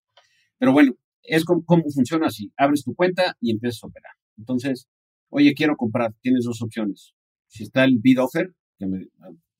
[0.57, 2.51] Pero bueno, es como, funciona así.
[2.57, 4.13] Abres tu cuenta y empiezas a operar.
[4.37, 4.87] Entonces,
[5.29, 6.13] oye, quiero comprar.
[6.21, 7.13] Tienes dos opciones.
[7.47, 8.53] Si está el bid offer,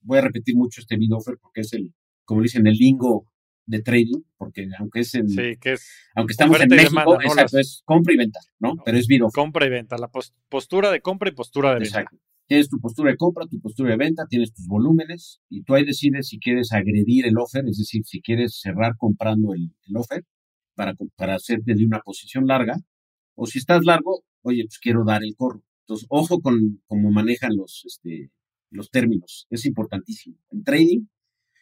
[0.02, 1.94] voy a repetir mucho este bid offer porque es el,
[2.26, 3.32] como dicen, el lingo
[3.68, 5.28] de trading, porque aunque es en,
[5.60, 8.76] que es aunque estamos en México, exacto, es compra y venta, ¿no?
[8.84, 10.10] Pero es bid Compra y venta, la
[10.50, 12.00] postura de compra y postura de venta.
[12.00, 12.18] Exacto.
[12.48, 15.84] Tienes tu postura de compra, tu postura de venta, tienes tus volúmenes y tú ahí
[15.84, 20.24] decides si quieres agredir el offer, es decir, si quieres cerrar comprando el, offer
[20.74, 22.78] para, para hacerte de una posición larga
[23.36, 25.62] o si estás largo, oye, pues quiero dar el corro.
[25.82, 28.32] Entonces, ojo con cómo manejan los, este,
[28.70, 30.38] los términos, es importantísimo.
[30.52, 31.06] En trading,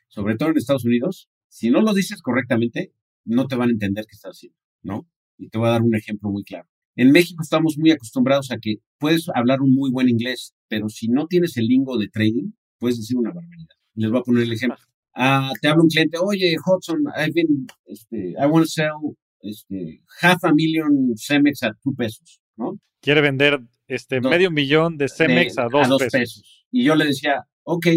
[0.08, 2.92] sobre todo en Estados Unidos, si no lo dices correctamente,
[3.24, 5.08] no te van a entender qué estás haciendo, ¿no?
[5.38, 6.68] Y te voy a dar un ejemplo muy claro.
[6.98, 11.08] En México estamos muy acostumbrados a que puedes hablar un muy buen inglés, pero si
[11.08, 13.74] no tienes el lingo de trading, puedes decir una barbaridad.
[13.94, 14.78] Les voy a poner el ejemplo.
[15.14, 20.02] Ah, te habla un cliente, oye, Hudson, I've been, este, I want to sell este,
[20.22, 22.78] half a million Cemex a two pesos, ¿no?
[23.00, 26.66] Quiere vender este medio millón de Cemex a, dos pesos.
[26.70, 27.88] Y yo le decía, ok,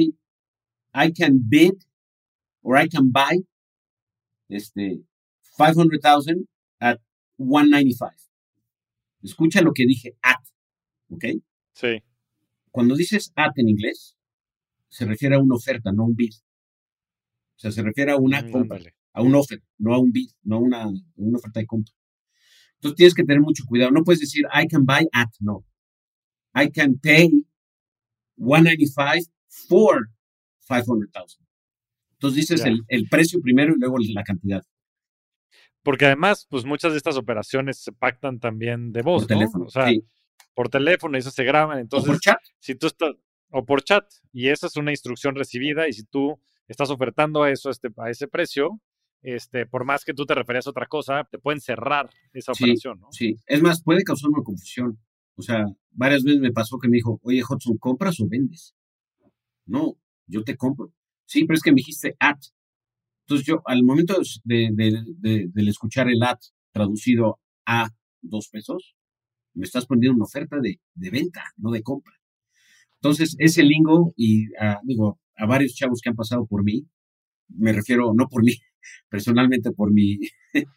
[0.95, 1.73] I can bid
[2.63, 3.45] or I can buy
[4.49, 5.03] este,
[5.57, 6.49] 500,000
[6.81, 6.99] at
[7.37, 8.11] 195.
[9.23, 10.43] Escucha lo que dije at,
[11.11, 11.25] ¿ok?
[11.73, 12.03] Sí.
[12.71, 14.17] Cuando dices at en inglés,
[14.89, 16.33] se refiere a una oferta, no a un bid.
[17.57, 18.79] O sea, se refiere a una mm, compra,
[19.13, 21.93] a un offer, no a un bid, no a una, una oferta de compra.
[22.75, 23.91] Entonces tienes que tener mucho cuidado.
[23.91, 25.65] No puedes decir I can buy at, no.
[26.55, 27.45] I can pay
[28.37, 30.09] 195 for
[30.61, 31.48] 500,000.
[32.19, 34.63] Entonces dices el, el, precio primero y luego la cantidad.
[35.83, 39.71] Porque además, pues muchas de estas operaciones se pactan también de voz, por teléfono, o
[39.71, 39.89] sea,
[40.55, 41.79] por teléfono y eso se graban.
[41.79, 42.41] Entonces, o por chat.
[42.59, 43.15] Si tú estás,
[43.51, 47.51] o por chat, y esa es una instrucción recibida, y si tú estás ofertando a
[47.51, 48.81] eso, este, a ese precio,
[49.23, 53.01] este, por más que tú te refieras a otra cosa, te pueden cerrar esa operación,
[53.01, 53.09] ¿no?
[53.13, 54.99] Sí, es más, puede causar una confusión.
[55.37, 58.75] O sea, varias veces me pasó que me dijo, oye, Hudson, ¿compras o vendes?
[59.67, 60.93] No, yo te compro.
[61.29, 62.39] Sí, pero es que me dijiste at.
[63.27, 66.39] Entonces yo, al momento de, de, escuchar el at
[66.73, 67.91] traducido a
[68.23, 68.97] dos pesos,
[69.53, 72.15] me estás poniendo una oferta de, venta, no de compra.
[72.95, 74.47] Entonces, ese lingo, y
[74.85, 76.87] digo, a varios chavos que han pasado por mí,
[77.49, 78.55] me refiero, no por mí,
[79.11, 80.19] personalmente por mi,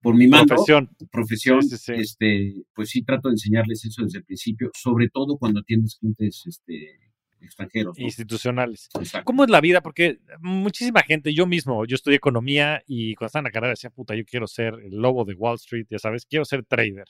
[0.00, 1.60] por mi mando, profesión, profesión
[1.96, 6.44] este, pues sí trato de enseñarles eso desde el principio, sobre todo cuando atiendes clientes
[6.46, 7.07] este,
[7.40, 7.98] extranjeros.
[7.98, 8.88] Institucionales.
[9.24, 9.80] ¿Cómo es la vida?
[9.80, 13.90] Porque muchísima gente, yo mismo, yo estudié economía y cuando estaba en la carrera decía,
[13.90, 17.06] puta, yo quiero ser el lobo de Wall Street, ya sabes, quiero ser trader.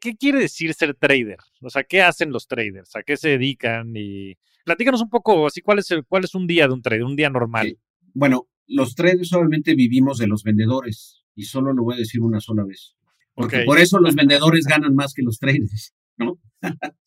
[0.00, 1.38] ¿Qué quiere decir ser trader?
[1.60, 2.96] O sea, ¿qué hacen los traders?
[2.96, 3.92] ¿A qué se dedican?
[3.94, 7.04] Y platícanos un poco, así, ¿cuál es, el, cuál es un día de un trader,
[7.04, 7.78] un día normal?
[8.14, 12.40] Bueno, los traders obviamente vivimos de los vendedores y solo lo voy a decir una
[12.40, 12.96] sola vez.
[13.34, 16.38] Porque por eso los vendedores ganan más que los traders, ¿no?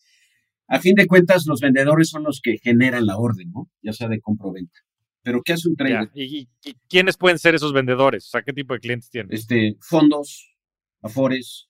[0.74, 3.70] a fin de cuentas, los vendedores son los que generan la orden, ¿no?
[3.84, 4.80] Ya sea de compra o venta.
[5.22, 6.10] Pero ¿qué hace un trader?
[6.16, 6.50] ¿Y,
[6.90, 8.26] quiénes pueden ser esos vendedores?
[8.26, 9.32] O sea, ¿qué tipo de clientes tienen?
[9.32, 10.58] Este, fondos,
[11.04, 11.70] afores,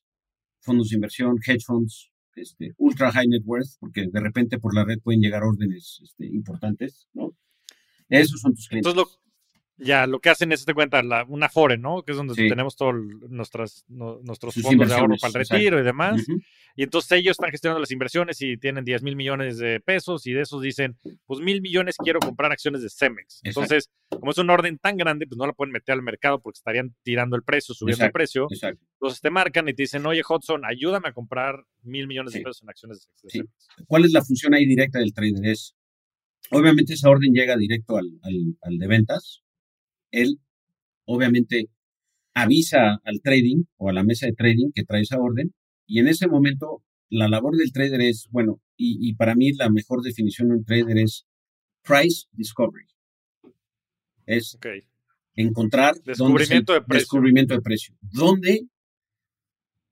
[0.61, 4.85] fondos de inversión, hedge funds, este, ultra high net worth, porque de repente por la
[4.85, 7.35] red pueden llegar órdenes este, importantes, ¿no?
[8.07, 8.89] Esos son tus clientes.
[8.89, 9.19] Entonces,
[9.83, 12.03] ya, lo que hacen es, te cuenta, la, una Fore, ¿no?
[12.03, 12.95] Que es donde tenemos todos
[13.29, 13.85] nuestros
[14.61, 16.25] fondos de ahorro para el retiro y demás.
[16.75, 20.33] Y entonces ellos están gestionando las inversiones y tienen 10 mil millones de pesos y
[20.33, 23.41] de esos dicen, pues mil millones quiero comprar acciones de Cemex.
[23.43, 26.57] Entonces, como es un orden tan grande, pues no la pueden meter al mercado porque
[26.57, 28.47] estarían tirando el precio, subiendo el precio.
[28.49, 32.63] Entonces te marcan y te dicen, oye Hudson, ayúdame a comprar mil millones de pesos
[32.63, 33.69] en acciones de Cemex.
[33.85, 35.45] ¿Cuál es la función ahí directa del trader?
[35.45, 35.75] Es,
[36.49, 38.09] obviamente esa orden llega directo al,
[38.61, 39.42] al de ventas
[40.13, 40.39] él
[41.05, 41.69] obviamente
[42.33, 45.53] avisa al trading o a la mesa de trading que trae esa orden
[45.85, 50.01] y en ese momento la labor del trader es, bueno, y, para mí la mejor
[50.01, 51.25] definición de un trader es
[51.83, 52.87] price discovery.
[54.25, 54.57] Es
[55.35, 56.99] encontrar descubrimiento, de precio.
[56.99, 57.95] descubrimiento de precio.
[58.01, 58.67] ¿Dónde,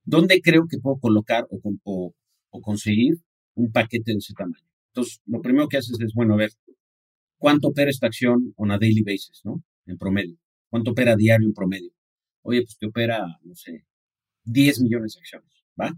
[0.04, 2.14] ¿Dónde creo que puedo colocar o,
[2.50, 3.18] o conseguir
[3.54, 4.66] un paquete de ese tamaño?
[4.88, 6.52] Entonces, lo primero que haces es, bueno, a ver,
[7.38, 9.64] ¿cuánto opera esta acción on a daily basis, no?
[9.92, 10.38] En promedio.
[10.70, 11.92] ¿Cuánto opera diario en promedio?
[12.44, 13.86] Oye, pues te opera, no sé,
[14.46, 15.94] 10 millones de acciones, ¿va?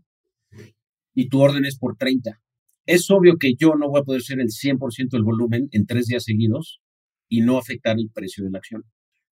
[1.13, 2.41] Y tu orden es por 30.
[2.85, 6.07] Es obvio que yo no voy a poder ser el 100% del volumen en tres
[6.07, 6.81] días seguidos
[7.29, 8.83] y no afectar el precio de la acción.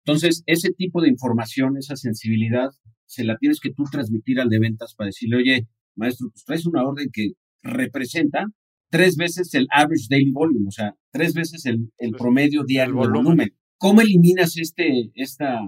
[0.06, 2.69] Entonces, ese tipo de información, esa sensibilidad,
[3.06, 6.65] se la tienes que tú transmitir al de ventas para decirle, oye, maestro, pues traes
[6.65, 8.45] una orden que representa
[8.89, 13.54] tres veces el average daily volume, o sea, tres veces el, el promedio diario volumen.
[13.81, 15.59] ¿Cómo eliminas este, esta,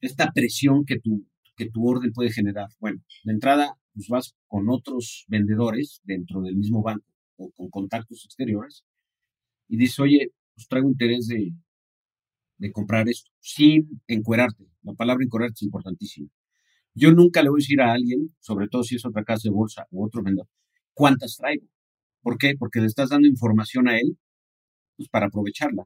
[0.00, 1.24] esta presión que tu,
[1.56, 2.66] que tu orden puede generar?
[2.80, 8.24] Bueno, de entrada, pues vas con otros vendedores dentro del mismo banco o con contactos
[8.24, 8.82] exteriores
[9.68, 11.52] y dices, oye, pues traigo interés de,
[12.58, 14.66] de comprar esto, sin encuerarte.
[14.82, 16.28] La palabra encuerarte es importantísima.
[16.94, 19.54] Yo nunca le voy a decir a alguien, sobre todo si es otra casa de
[19.54, 20.48] bolsa u otro vendedor,
[20.94, 21.68] cuántas traigo.
[22.22, 22.56] ¿Por qué?
[22.58, 24.18] Porque le estás dando información a él
[24.96, 25.84] pues, para aprovecharla,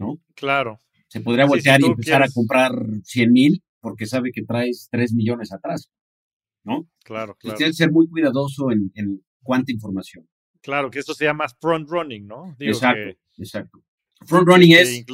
[0.00, 0.18] ¿no?
[0.34, 0.80] Claro.
[1.06, 2.72] Se podría voltear y empezar a comprar
[3.04, 5.90] 100 mil porque sabe que traes 3 millones atrás,
[6.64, 6.88] ¿no?
[7.04, 7.56] Claro, claro.
[7.56, 10.28] Tienes que ser muy cuidadoso en, en cuánta información.
[10.62, 12.54] Claro, que esto se llama front running, ¿no?
[12.58, 13.82] exacto, exacto.
[14.26, 15.04] Front running es,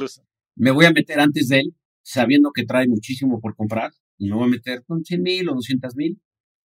[0.55, 4.35] me voy a meter antes de él, sabiendo que trae muchísimo por comprar, y me
[4.35, 6.19] voy a meter con 100 mil o 200 mil,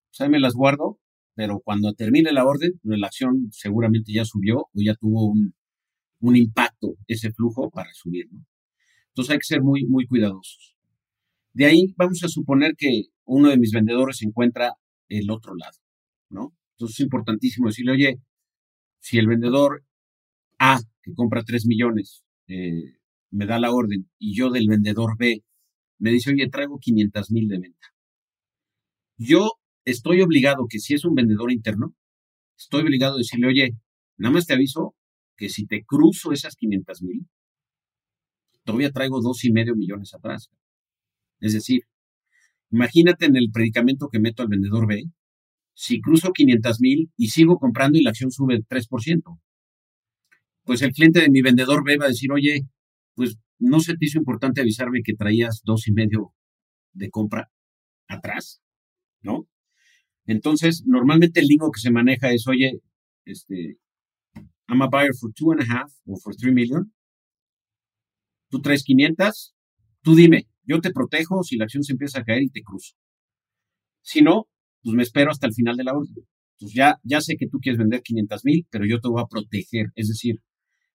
[0.09, 0.99] pues ahí me las guardo,
[1.35, 5.55] pero cuando termine la orden, la acción seguramente ya subió o ya tuvo un,
[6.19, 6.72] un impacto
[7.07, 8.45] ese flujo para subir, ¿no?
[9.09, 10.75] Entonces hay que ser muy, muy cuidadosos.
[11.53, 14.73] De ahí vamos a suponer que uno de mis vendedores encuentra
[15.07, 15.77] el otro lado,
[16.29, 16.53] ¿no?
[16.75, 18.15] Entonces es importantísimo decirle, oye,
[18.99, 19.83] si el vendedor
[20.57, 22.95] A, que compra 3 millones, eh,
[23.29, 25.43] me da la orden y yo del vendedor B
[25.99, 27.87] me dice, oye, traigo 500 mil de venta.
[29.17, 29.51] Yo
[29.85, 31.95] estoy obligado que si es un vendedor interno,
[32.57, 33.77] estoy obligado a decirle, oye,
[34.17, 34.95] nada más te aviso
[35.35, 37.27] que si te cruzo esas 500 mil,
[38.63, 40.49] todavía traigo dos y medio millones atrás.
[41.39, 41.81] Es decir,
[42.71, 45.03] imagínate en el predicamento que meto al vendedor B,
[45.73, 49.39] si cruzo 500 mil y sigo comprando y la acción sube 3%,
[50.63, 52.67] pues el cliente de mi vendedor B va a decir, oye,
[53.15, 56.33] pues no se te hizo importante avisarme que traías dos y medio
[56.93, 57.49] de compra
[58.07, 58.61] atrás,
[59.21, 59.47] ¿no?
[60.25, 62.79] Entonces, normalmente el lingo que se maneja es, oye,
[63.25, 63.77] este,
[64.73, 66.91] I'm a buyer for two and a half o for three million.
[68.49, 69.53] Tú traes 500,
[70.01, 72.95] tú dime, yo te protejo si la acción se empieza a caer y te cruzo.
[74.01, 74.47] Si no,
[74.81, 76.25] pues me espero hasta el final de la orden.
[76.59, 79.27] Pues ya, ya sé que tú quieres vender 500 mil, pero yo te voy a
[79.27, 79.91] proteger.
[79.93, 80.41] Es decir,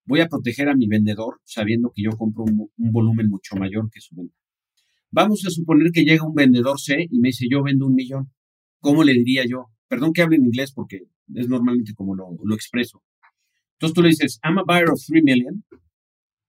[0.05, 4.01] voy a proteger a mi vendedor sabiendo que yo compro un, volumen mucho mayor que
[4.01, 4.35] su venta.
[5.13, 8.33] Vamos a suponer que llega un vendedor C y me dice, yo vendo un millón.
[8.81, 9.67] ¿Cómo le diría yo?
[9.87, 13.05] Perdón que hable en inglés porque es normalmente como lo expreso.
[13.79, 15.65] Entonces tú le dices, I'm a buyer of 3 million,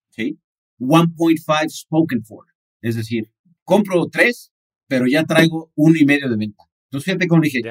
[0.10, 0.40] ¿sí?
[0.80, 2.46] 1.5 spoken for.
[2.82, 3.32] Es decir,
[3.64, 4.52] compro 3,
[4.88, 6.64] pero ya traigo uno y medio de venta.
[6.86, 7.62] Entonces fíjate cómo dije,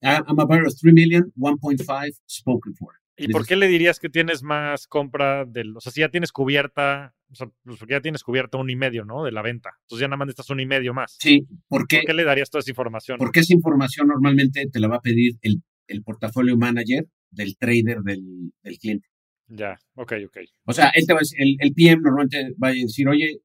[0.00, 2.94] I'm a buyer of 3 million, 1.5 spoken for.
[3.18, 6.32] ¿Y por qué le dirías que tienes más compra del, o sea, si ya tienes
[6.32, 9.24] cubierta, o sea, pues porque ya tienes cubierta un y medio, ¿no?
[9.24, 9.72] De la venta.
[9.82, 11.18] Entonces ya nada más necesitas un y medio más.
[11.20, 11.98] Sí, ¿por qué?
[11.98, 13.18] ¿Por qué le darías toda esa información?
[13.18, 18.02] Porque esa información normalmente te la va a pedir el, el portafolio manager del trader
[18.02, 19.08] del, del, cliente.
[19.48, 20.38] Ya, ok, ok.
[20.66, 23.40] O sea, él te va a decir, el, el, PM normalmente va a decir, oye,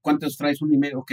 [0.00, 1.00] ¿cuántos traes un y medio?
[1.00, 1.12] Ok.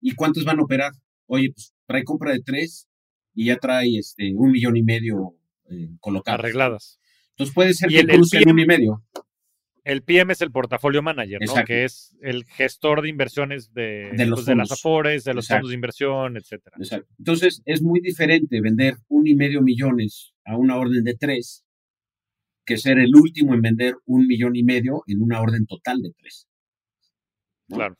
[0.00, 0.92] ¿Y cuántos van a operar?
[1.26, 2.88] Oye, pues trae compra de tres
[3.34, 5.36] y ya trae este un millón y medio
[5.70, 6.38] eh, colocado.
[6.38, 7.00] Arregladas.
[7.30, 9.04] Entonces puede ser que el, el PM, un y medio.
[9.84, 11.64] El PM es el portafolio manager, ¿no?
[11.64, 15.46] Que es el gestor de inversiones de, de, los pues, de las afores, de los
[15.46, 15.60] Exacto.
[15.60, 16.76] fondos de inversión, etcétera.
[16.78, 17.12] Exacto.
[17.18, 21.64] Entonces es muy diferente vender un y medio millones a una orden de tres
[22.64, 26.12] que ser el último en vender un millón y medio en una orden total de
[26.12, 26.48] tres.
[27.68, 27.76] ¿no?
[27.76, 27.98] Claro.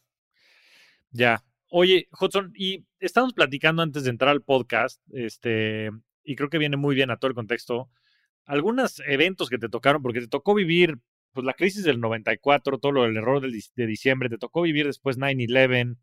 [1.10, 1.42] Ya.
[1.68, 5.90] Oye, Hudson, y estamos platicando antes de entrar al podcast, este,
[6.24, 7.90] y creo que viene muy bien a todo el contexto
[8.44, 10.98] algunos eventos que te tocaron, porque te tocó vivir
[11.32, 14.86] pues la crisis del 94, todo lo del error del, de diciembre, te tocó vivir
[14.86, 15.96] después 9-11.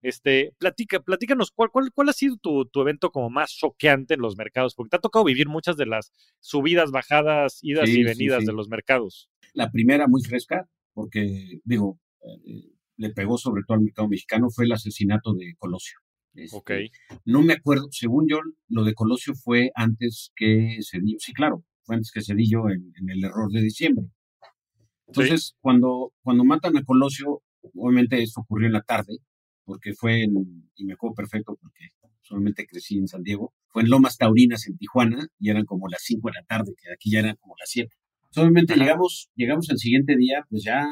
[0.00, 4.20] Este, platica, platícanos, ¿cuál, cuál, cuál ha sido tu, tu, evento como más choqueante en
[4.20, 4.74] los mercados?
[4.74, 8.42] Porque te ha tocado vivir muchas de las subidas, bajadas, idas sí, y venidas sí,
[8.42, 8.46] sí.
[8.46, 9.28] de los mercados.
[9.54, 14.66] La primera muy fresca, porque digo, eh, le pegó sobre todo al mercado mexicano, fue
[14.66, 15.98] el asesinato de Colosio.
[16.34, 16.70] Este, ok.
[17.24, 18.38] No me acuerdo, según yo,
[18.68, 21.18] lo de Colosio fue antes que Cedillo.
[21.18, 24.06] Sí, claro, fue antes que Cedillo en, en el error de diciembre.
[25.08, 25.54] Entonces, sí.
[25.60, 27.42] cuando, cuando matan a Colosio,
[27.74, 29.18] obviamente esto ocurrió en la tarde,
[29.64, 31.88] porque fue en, y me acuerdo perfecto porque
[32.22, 36.02] solamente crecí en San Diego, fue en Lomas Taurinas, en Tijuana, y eran como las
[36.02, 37.90] 5 de la tarde, que aquí ya eran como las 7.
[38.36, 40.86] Obviamente llegamos, llegamos al siguiente día, pues ya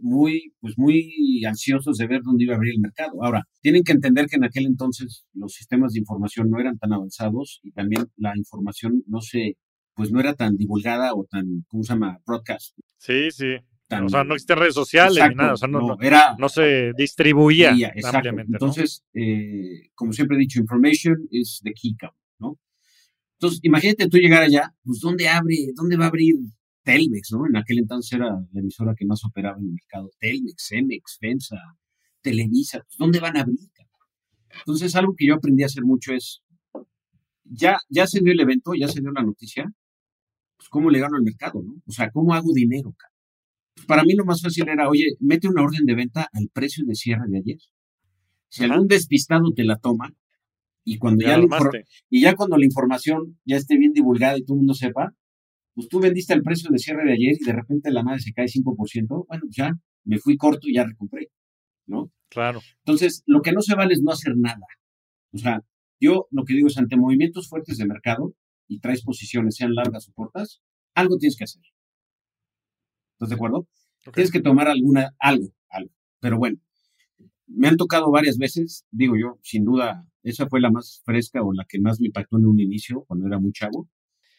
[0.00, 3.22] muy, pues muy ansiosos de ver dónde iba a abrir el mercado.
[3.22, 6.92] Ahora, tienen que entender que en aquel entonces los sistemas de información no eran tan
[6.92, 9.56] avanzados y también la información no se,
[9.98, 12.20] pues no era tan divulgada o tan, ¿cómo se llama?
[12.24, 12.78] Broadcast.
[12.98, 13.56] Sí, sí.
[13.88, 16.36] Tan, o sea, no existen redes sociales exacto, ni nada, o sea, no, no, era,
[16.38, 18.52] no se distribuía ampliamente.
[18.52, 19.20] Entonces, ¿no?
[19.20, 21.96] eh, como siempre he dicho, information is the key,
[22.38, 22.60] ¿no?
[23.40, 26.36] Entonces, imagínate tú llegar allá, pues ¿dónde abre, dónde va a abrir
[26.84, 27.46] Telmex, ¿no?
[27.48, 30.10] En aquel entonces era la emisora que más operaba en el mercado.
[30.20, 31.56] Telmex, Cemex, FEMSA,
[32.20, 33.58] Televisa, pues, ¿dónde van a abrir?
[34.60, 36.42] Entonces, algo que yo aprendí a hacer mucho es,
[37.42, 39.72] ya, ya se dio el evento, ya se dio la noticia,
[40.58, 41.80] pues cómo le gano al mercado, ¿no?
[41.86, 42.94] O sea, ¿cómo hago dinero?
[43.74, 46.84] Pues para mí lo más fácil era, oye, mete una orden de venta al precio
[46.84, 47.58] de cierre de ayer.
[48.48, 48.74] Si Ajá.
[48.74, 50.14] algún despistado te la toma,
[50.84, 51.70] y cuando ya, ya
[52.08, 55.14] y ya cuando la información ya esté bien divulgada y todo el mundo sepa,
[55.74, 58.32] pues tú vendiste el precio de cierre de ayer y de repente la madre se
[58.32, 59.72] cae 5%, bueno, ya
[60.04, 61.28] me fui corto y ya recompré,
[61.86, 62.10] ¿no?
[62.30, 62.60] Claro.
[62.78, 64.66] Entonces, lo que no se vale es no hacer nada.
[65.32, 65.62] O sea,
[66.00, 68.34] yo lo que digo es ante movimientos fuertes de mercado
[68.68, 70.62] y traes posiciones, sean largas o cortas,
[70.94, 71.62] algo tienes que hacer.
[73.14, 73.66] ¿Estás de acuerdo?
[74.12, 75.90] Tienes que tomar alguna, algo, algo.
[76.20, 76.58] Pero bueno,
[77.46, 81.52] me han tocado varias veces, digo yo, sin duda, esa fue la más fresca o
[81.52, 83.88] la que más me impactó en un inicio, cuando era muy chavo.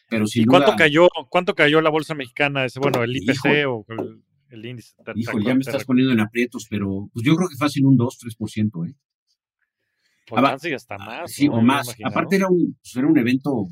[0.08, 2.64] Pero sin ¿Y cuánto cayó, cuánto cayó la bolsa mexicana?
[2.64, 3.84] Ese, bueno, el IPC o
[4.50, 4.94] el, índice.
[5.14, 8.18] Híjole, ya me estás poniendo en aprietos, pero pues yo creo que fácil un 2,
[8.18, 8.94] 3%, ¿eh?
[10.26, 11.32] Pues y hasta más.
[11.32, 11.94] Sí, o más.
[12.04, 13.68] Aparte era un, pues, era un evento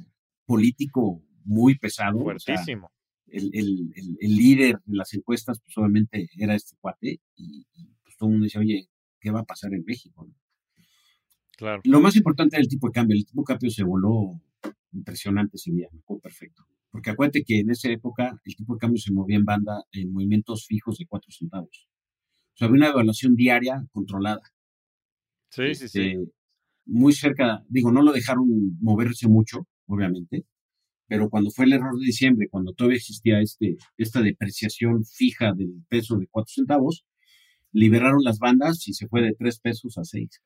[0.49, 2.21] político muy pesado.
[2.21, 2.91] Fuertísimo.
[3.27, 7.67] el, el, el, líder de las encuestas, pues obviamente era este cuate, y,
[8.03, 8.89] pues todo el mundo dice, oye,
[9.21, 10.27] ¿qué va a pasar en México?
[11.59, 11.83] Claro.
[11.85, 13.15] Lo más importante era el tipo de cambio.
[13.15, 14.41] El tipo de cambio se voló
[14.93, 16.65] impresionante ese día, me acuerdo perfecto.
[16.91, 20.11] Porque acuérdate que en esa época el tipo de cambio se movía en banda en
[20.11, 21.89] movimientos fijos de cuatro centavos.
[22.55, 24.41] O sea, había una evaluación diaria controlada.
[25.51, 26.01] Sí, sí, sí.
[26.01, 26.33] Este,
[26.87, 28.47] muy cerca, digo, no lo dejaron
[28.81, 30.45] moverse mucho, obviamente,
[31.09, 35.83] pero cuando fue el error de diciembre, cuando todavía existía este, esta depreciación fija del
[35.89, 37.05] peso de cuatro centavos,
[37.73, 40.43] liberaron las bandas y se fue de tres pesos a seis.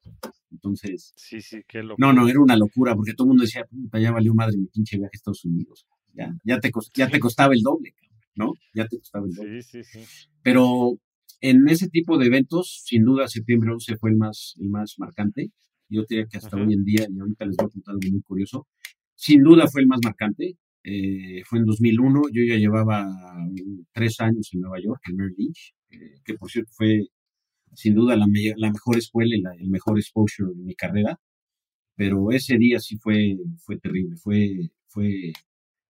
[0.51, 1.13] Entonces.
[1.17, 4.13] Sí, sí, qué No, no, era una locura, porque todo el mundo decía, puta, ya
[4.13, 5.87] valió madre mi pinche viaje a Estados Unidos.
[6.15, 7.95] Ya, ya, te, ya te costaba el doble,
[8.35, 8.53] ¿no?
[8.75, 9.63] Ya te costaba el doble.
[9.63, 10.29] Sí, sí, sí.
[10.43, 10.99] Pero
[11.41, 15.51] en ese tipo de eventos, sin duda, septiembre 11 fue el más, el más marcante.
[15.89, 18.23] Yo diría que hasta hoy en día, y ahorita les voy a contar algo muy
[18.23, 18.67] curioso,
[19.23, 20.57] sin duda fue el más marcante.
[20.85, 23.09] Eh, fue en 2001, yo ya llevaba
[23.93, 27.07] tres años en Nueva York, en Merrill Lynch, eh, que por cierto fue
[27.73, 31.21] sin duda la, la mejor escuela y el mejor exposure en mi carrera,
[31.97, 35.33] pero ese día sí fue, fue terrible, fue, fue,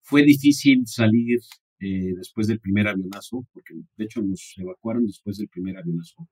[0.03, 1.39] fue difícil salir
[1.81, 6.29] eh, después del primer avionazo, porque de hecho nos evacuaron después del primer avionazo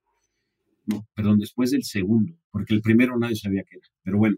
[0.87, 3.89] no, perdón, después del segundo, porque el primero nadie sabía qué era.
[4.03, 4.37] Pero bueno,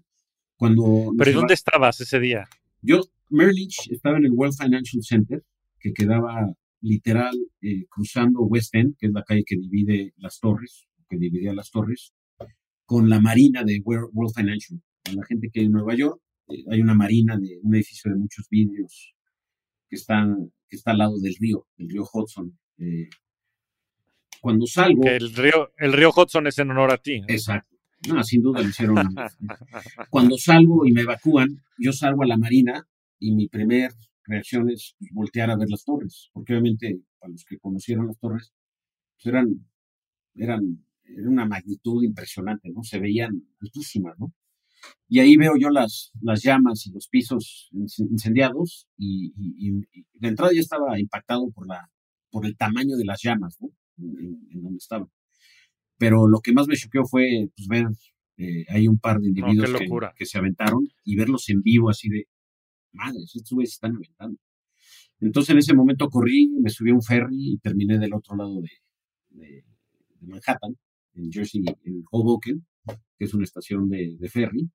[0.62, 1.12] cuando...
[1.18, 2.48] ¿Pero dónde estabas ese día?
[2.82, 3.00] Yo,
[3.30, 5.42] Merrill Lynch, estaba en el World Financial Center,
[5.80, 10.86] que quedaba literal eh, cruzando West End, que es la calle que divide las torres,
[11.08, 12.12] que dividía las torres,
[12.84, 14.80] con la marina de World Financial.
[15.02, 18.12] Para la gente que hay en Nueva York, eh, hay una marina de un edificio
[18.12, 19.16] de muchos vidrios
[19.88, 22.56] que, están, que está al lado del río, el río Hudson.
[22.78, 23.08] Eh,
[24.40, 25.02] cuando salgo.
[25.08, 27.20] el río, el río Hudson es en honor a ti.
[27.26, 27.76] Exacto.
[28.08, 28.96] No, sin duda lo hicieron.
[30.10, 32.86] cuando salgo y me evacúan, yo salgo a la marina
[33.18, 33.92] y mi primer
[34.24, 38.52] reacción es voltear a ver las torres, porque obviamente para los que conocieron las torres,
[39.16, 39.66] pues eran,
[40.34, 42.82] eran, era una magnitud impresionante, ¿no?
[42.82, 44.32] Se veían altísimas, ¿no?
[45.08, 49.70] Y ahí veo yo las, las llamas y los pisos incendiados y, y,
[50.14, 51.88] de entrada ya estaba impactado por, la,
[52.30, 53.68] por el tamaño de las llamas, ¿no?
[53.98, 55.08] en, donde estaba.
[56.02, 57.86] Pero lo que más me choqueó fue pues, ver
[58.36, 59.70] eh, hay un par de individuos
[60.16, 62.26] que, se aventaron y verlos en vivo así de,
[62.90, 64.36] madres, estos güeyes se están aventando.
[65.20, 68.60] Entonces en ese momento corrí, me subí a un ferry y terminé del otro lado
[68.60, 68.70] de,
[69.30, 69.64] de,
[70.22, 70.76] Manhattan,
[71.14, 72.66] en Jersey, en Hoboken,
[73.16, 74.68] que es una estación de, ferry.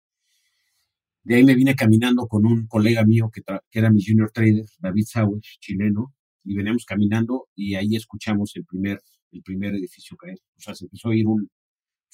[1.23, 4.63] De ahí me vine caminando con un colega mío que, que era mi junior trader,
[4.80, 6.15] David Sauer, chileno,
[6.45, 9.01] y veníamos caminando y ahí escuchamos el primer,
[9.32, 10.38] el primer edificio caer.
[10.57, 11.49] O sea, se empezó a oír un,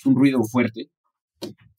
[0.05, 0.89] un ruido fuerte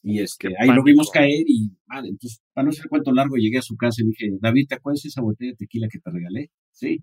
[0.03, 3.59] y este, ahí lo vimos caer y, vale, entonces, para no ser cuento largo, llegué
[3.59, 6.11] a su casa y dije, David, ¿te acuerdas de esa botella de tequila que te
[6.11, 6.51] regalé?
[6.71, 7.03] Sí.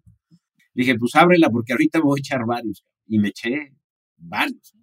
[0.73, 2.85] Dije, pues ábrela porque ahorita voy a echar varios.
[3.07, 3.73] Y me eché
[4.17, 4.73] varios.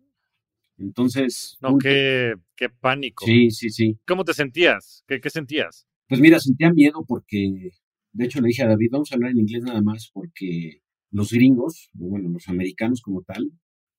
[0.76, 1.56] Entonces.
[1.60, 3.24] No, qué, qué, pánico.
[3.24, 3.98] Sí, sí, sí.
[4.06, 5.04] ¿Cómo te sentías?
[5.06, 5.86] ¿Qué, ¿Qué sentías?
[6.08, 7.70] Pues mira, sentía miedo porque
[8.12, 11.30] de hecho, le dije a David, vamos a hablar en inglés nada más porque los
[11.30, 13.50] gringos, bueno, los americanos como tal,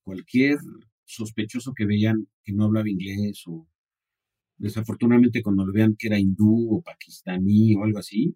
[0.03, 0.57] cualquier
[1.05, 3.68] sospechoso que veían que no hablaba inglés o
[4.57, 8.36] desafortunadamente cuando lo vean que era hindú o pakistaní o algo así,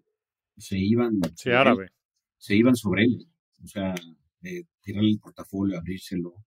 [0.56, 1.20] se iban.
[1.36, 1.90] Sí, árabe.
[2.38, 3.26] se iban sobre él.
[3.62, 3.94] O sea,
[4.40, 6.30] de tirarle el portafolio, abrírselo.
[6.30, 6.44] O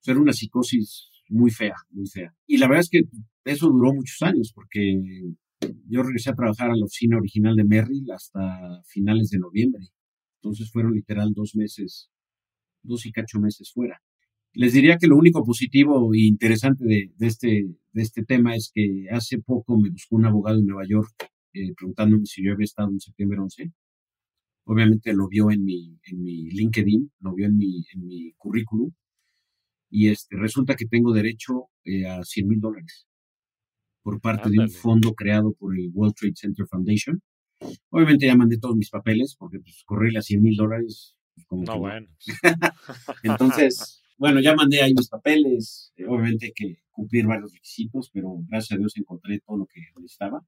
[0.00, 2.34] sea, era una psicosis muy fea, muy fea.
[2.46, 3.02] Y la verdad es que
[3.44, 5.00] eso duró muchos años porque
[5.88, 9.88] yo regresé a trabajar a la oficina original de Merrill hasta finales de noviembre.
[10.46, 12.08] Entonces fueron literal dos meses,
[12.84, 14.00] dos y cacho meses fuera.
[14.52, 19.06] Les diría que lo único positivo e interesante de, este, de este tema es que
[19.10, 21.12] hace poco me buscó un abogado en Nueva York
[21.52, 23.72] eh, preguntándome si yo había estado en septiembre 11.
[24.66, 28.92] Obviamente lo vio en mi, en mi LinkedIn, lo vio en mi, en mi currículum
[29.90, 33.08] y este, resulta que tengo derecho eh, a 100 mil dólares
[34.04, 37.20] por parte de un fondo creado por el World Trade Center Foundation,
[37.90, 41.16] Obviamente ya mandé todos mis papeles, porque pues correrle a 100 mil dólares.
[41.34, 42.08] Pues, como no, bueno.
[43.22, 45.92] Entonces, bueno, ya mandé ahí mis papeles.
[45.96, 49.80] Eh, obviamente hay que cumplir varios requisitos, pero gracias a Dios encontré todo lo que
[49.96, 50.42] necesitaba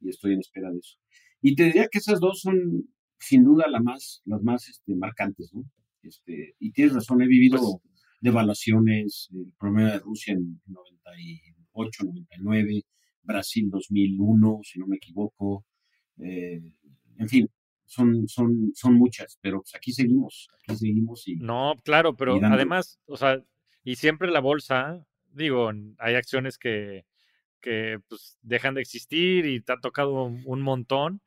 [0.00, 0.98] y estoy en espera de eso.
[1.40, 2.88] Y te diría que esas dos son
[3.18, 5.64] sin duda la más, las más este, marcantes, ¿no?
[6.02, 12.82] Este, y tienes razón, he vivido pues devaluaciones, el promedio de Rusia en 98, 99,
[13.22, 15.64] Brasil 2001, si no me equivoco,
[16.18, 16.62] eh,
[17.18, 17.50] en fin,
[17.84, 21.26] son, son, son muchas, pero pues aquí seguimos, aquí seguimos.
[21.28, 23.42] Y, no, claro, pero además, o sea,
[23.84, 27.04] y siempre la bolsa, digo, hay acciones que,
[27.60, 31.20] que pues, dejan de existir y te ha tocado un montón,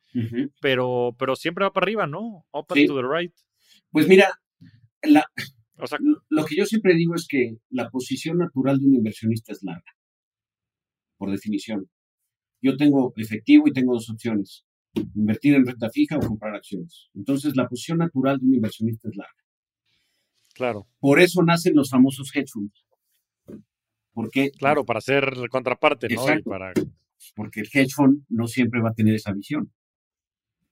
[0.62, 2.46] pero, pero siempre va para arriba, ¿no?
[2.52, 3.34] Up to the right.
[3.92, 4.30] Pues mira,
[5.04, 5.26] la,
[5.78, 9.54] o sea, lo que yo siempre digo es que la posición natural de un inversionista
[9.54, 9.96] es larga,
[11.18, 11.90] por definición.
[12.62, 17.10] Yo tengo efectivo y tengo dos opciones, invertir en renta fija o comprar acciones.
[17.14, 19.34] Entonces, la posición natural de un inversionista es larga.
[20.54, 20.88] Claro.
[21.00, 22.86] Por eso nacen los famosos hedge funds.
[24.12, 26.26] Porque, claro, para ser contraparte, ¿no?
[26.44, 26.74] para...
[27.36, 29.72] Porque el hedge fund no siempre va a tener esa visión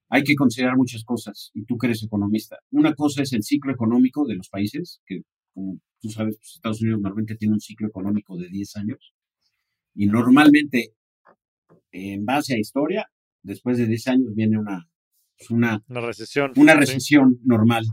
[0.10, 2.60] hay que considerar muchas cosas, y tú que eres economista.
[2.72, 5.22] Una cosa es el ciclo económico de los países, que
[5.54, 9.14] como tú sabes, pues, Estados Unidos normalmente tiene un ciclo económico de 10 años,
[9.96, 10.94] y normalmente,
[11.92, 13.10] en base a historia,
[13.48, 14.90] después de 10 años viene una,
[15.38, 16.52] pues, una, recesión.
[16.58, 17.86] Una recesión normal.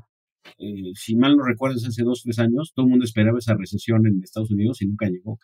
[0.59, 4.07] Eh, si mal no recuerdas, hace dos tres años, todo el mundo esperaba esa recesión
[4.07, 5.39] en Estados Unidos y nunca llegó.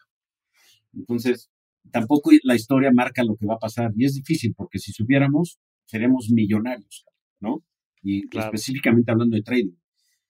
[0.93, 1.51] Entonces,
[1.91, 3.93] tampoco la historia marca lo que va a pasar.
[3.97, 7.07] Y es difícil, porque si supiéramos, seremos millonarios,
[7.39, 7.65] ¿no?
[8.03, 9.77] Y específicamente hablando de trading.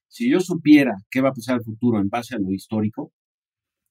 [0.09, 3.13] Si yo supiera qué va a pasar al futuro en base a lo histórico,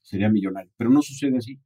[0.02, 0.72] sería millonario.
[0.78, 1.60] Pero no sucede así,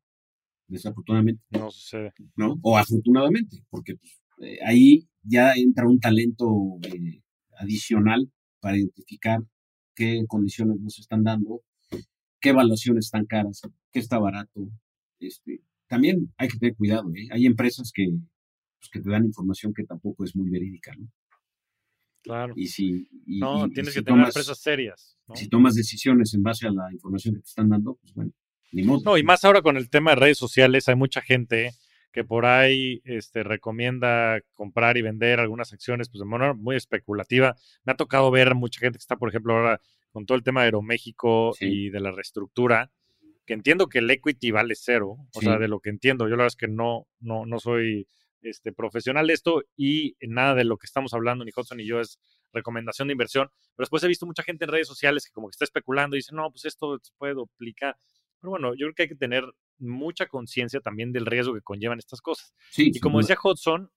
[0.73, 1.41] desafortunadamente.
[1.51, 2.13] No sucede.
[2.35, 2.57] ¿No?
[2.61, 7.21] O afortunadamente, porque pues, eh, ahí ya entra un talento eh,
[7.57, 9.39] adicional para identificar
[9.95, 11.61] qué condiciones nos están dando,
[12.41, 13.61] qué evaluaciones están caras,
[13.91, 14.69] qué está barato.
[15.19, 17.09] Este, también hay que tener cuidado.
[17.15, 17.27] ¿eh?
[17.31, 18.07] Hay empresas que
[18.79, 21.07] pues, que te dan información que tampoco es muy verídica, ¿no?
[22.21, 22.53] Claro.
[22.55, 25.17] Y si, no, tienes que tener empresas serias.
[25.35, 28.31] Si tomas decisiones en base a la información que te están dando, pues bueno,
[28.73, 29.01] ni modo.
[29.05, 31.71] No, y más ahora con el tema de redes sociales, hay mucha gente
[32.11, 37.55] que por ahí este, recomienda comprar y vender algunas acciones pues de manera muy especulativa.
[37.83, 40.61] Me ha tocado ver mucha gente que está, por ejemplo, ahora con todo el tema
[40.61, 42.91] de Aeroméxico y de la reestructura,
[43.47, 46.25] que entiendo que el equity vale cero, o sea, de lo que entiendo.
[46.25, 48.07] Yo la verdad es que no, no, no soy
[48.43, 51.99] este, profesional de esto y nada de lo que estamos hablando, ni Hudson ni yo,
[51.99, 52.19] es
[52.53, 53.49] recomendación de inversión.
[53.75, 56.19] Pero después he visto mucha gente en redes sociales que como que está especulando y
[56.19, 57.97] dice, no, pues esto se puede duplicar.
[58.43, 59.45] Pero bueno, yo creo que hay que tener
[59.79, 62.53] mucha conciencia también del riesgo que conllevan estas cosas.
[62.75, 63.89] y como decía Hudson,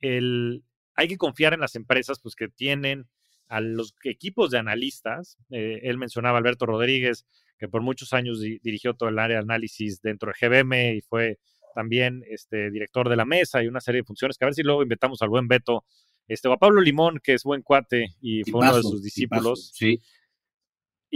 [0.00, 0.62] el,
[0.94, 3.08] hay que confiar en las empresas pues, que tienen
[3.48, 5.38] a los equipos de analistas.
[5.48, 7.24] Eh, él mencionaba a Alberto Rodríguez,
[7.56, 11.38] que por muchos años dirigió todo el área de análisis dentro de GBM y fue
[11.74, 14.62] también este, director de la mesa y una serie de funciones que a ver si
[14.62, 15.86] luego inventamos al buen Beto,
[16.28, 19.72] este, o a Pablo Limón, que es buen cuate y fue uno de sus discípulos.
[19.72, 19.98] sí.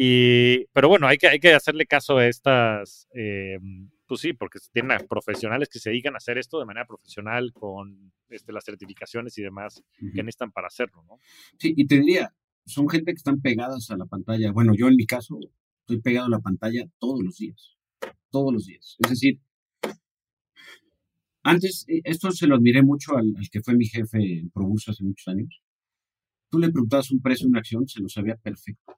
[0.01, 3.59] Y, pero bueno, hay que, hay que hacerle caso a estas, eh,
[4.07, 8.13] pues sí, porque tienen profesionales que se dedican a hacer esto de manera profesional con
[8.29, 11.19] este, las certificaciones y demás que necesitan para hacerlo, ¿no?
[11.59, 12.33] Sí, y te diría,
[12.65, 14.53] son gente que están pegadas a la pantalla.
[14.53, 15.37] Bueno, yo en mi caso
[15.81, 17.77] estoy pegado a la pantalla todos los días,
[18.31, 18.95] todos los días.
[19.01, 19.41] Es decir,
[21.43, 25.03] antes, eh, esto se lo admiré mucho al, que fue mi jefe en Probus hace
[25.03, 25.61] muchos años.
[26.51, 28.95] Tú le preguntabas un precio de una acción, se lo sabía perfecto.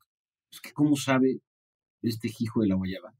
[0.50, 1.40] Es que, ¿cómo sabe
[2.02, 3.14] este hijo de la guayaba?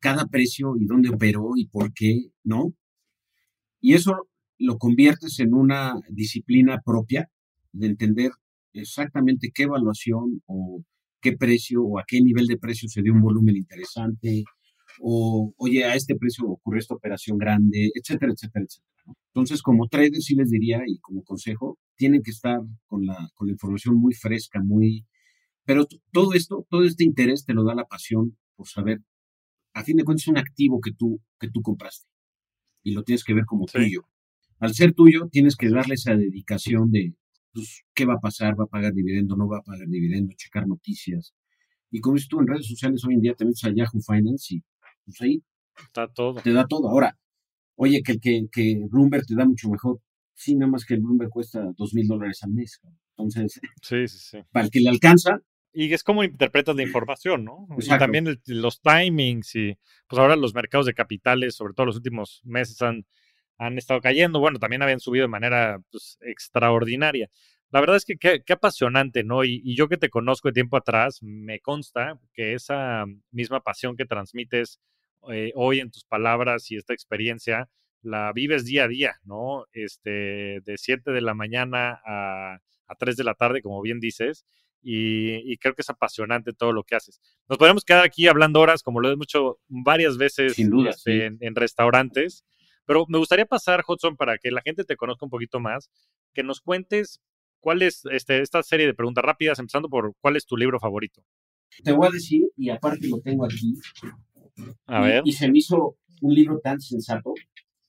[0.00, 2.74] Cada precio y dónde operó y por qué, ¿no?
[3.80, 7.30] Y eso lo conviertes en una disciplina propia
[7.72, 8.32] de entender
[8.72, 10.82] exactamente qué evaluación o
[11.20, 14.44] qué precio o a qué nivel de precio se dio un volumen interesante,
[15.00, 19.14] o oye, a este precio ocurrió esta operación grande, etcétera, etcétera, etcétera.
[19.28, 23.48] Entonces, como trader sí les diría y como consejo, tienen que estar con la, con
[23.48, 25.04] la información muy fresca, muy...
[25.66, 29.02] Pero todo esto, todo este interés te lo da la pasión por saber,
[29.74, 32.08] a fin de cuentas es un activo que tú, que tú compraste
[32.82, 34.08] y lo tienes que ver como tuyo.
[34.58, 37.14] Al ser tuyo, tienes que darle esa dedicación de,
[37.52, 38.58] pues, ¿qué va a pasar?
[38.58, 39.36] ¿Va a pagar dividendo?
[39.36, 40.32] ¿No va a pagar dividendo?
[40.34, 41.34] Checar noticias.
[41.90, 44.54] Y como dices tú, en redes sociales hoy en día te metes a Yahoo Finance
[44.54, 44.62] y
[45.04, 45.42] pues ahí
[45.76, 46.40] Está todo.
[46.40, 46.88] te da todo.
[46.88, 47.18] Ahora,
[47.74, 50.00] oye, que, que, que Bloomberg te da mucho mejor.
[50.32, 52.80] Sí, nada más que el Bloomberg cuesta dos mil dólares al mes.
[53.16, 54.38] Entonces, sí, sí, sí.
[54.52, 55.42] para el que le alcanza.
[55.78, 57.68] Y es como interpretas la información, ¿no?
[57.78, 62.40] Y también los timings y pues ahora los mercados de capitales, sobre todo los últimos
[62.44, 63.04] meses, han
[63.58, 64.40] han estado cayendo.
[64.40, 67.28] Bueno, también habían subido de manera pues, extraordinaria.
[67.70, 69.44] La verdad es que qué, apasionante, ¿no?
[69.44, 74.06] Y, yo que te conozco de tiempo atrás, me consta que esa misma pasión que
[74.06, 74.80] transmites
[75.30, 77.68] eh, hoy en tus palabras y esta experiencia,
[78.02, 79.66] la vives día a día, ¿no?
[79.72, 84.44] Este, de 7 de la mañana a, a 3 de la tarde, como bien dices,
[84.82, 87.20] y, creo que es apasionante todo lo que haces.
[87.48, 91.26] Nos podemos quedar aquí hablando horas, como lo hemos hecho varias veces Sin duda, este,
[91.26, 92.44] en, restaurantes,
[92.84, 95.90] pero me gustaría pasar, Hudson, para que la gente te conozca un poquito más,
[96.32, 97.20] que nos cuentes
[97.60, 101.24] cuál es este, esta serie de preguntas rápidas, empezando por cuál es tu libro favorito.
[101.82, 103.74] Te voy a decir, y aparte lo tengo aquí.
[104.86, 105.22] A ver.
[105.24, 107.34] Y se me hizo un libro tan sensato.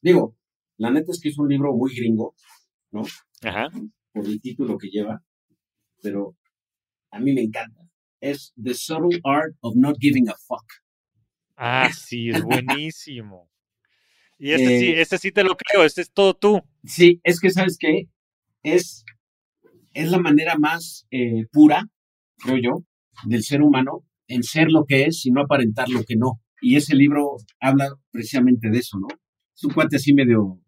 [0.02, 0.36] Digo,
[0.78, 2.36] la neta es que es un libro muy gringo,
[2.92, 3.04] ¿no?
[3.44, 3.70] Ajá.
[4.12, 5.22] Por el título que lleva,
[6.02, 6.36] pero
[7.12, 7.82] a mí me encanta.
[8.20, 10.66] Es The Subtle Art of Not Giving a Fuck.
[11.56, 13.50] Ah, sí, es buenísimo.
[14.40, 16.62] Y este sí, este sí te lo creo, este es todo tú.
[16.84, 18.08] Sí, es que, ¿sabes qué?
[18.62, 19.04] Es,
[19.94, 21.90] es la manera más eh, pura,
[22.38, 22.86] creo yo,
[23.26, 26.42] del ser humano en ser lo que es y no aparentar lo que no.
[26.62, 29.08] Y ese libro habla precisamente de eso, ¿no?
[29.56, 30.62] Es un cuate así medio,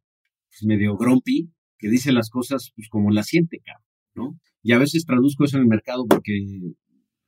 [0.50, 3.84] pues, medio grumpy, que dice las cosas pues como las siente, cabrón,
[4.16, 4.40] ¿no?
[4.62, 6.34] Y a veces traduzco eso en el mercado porque,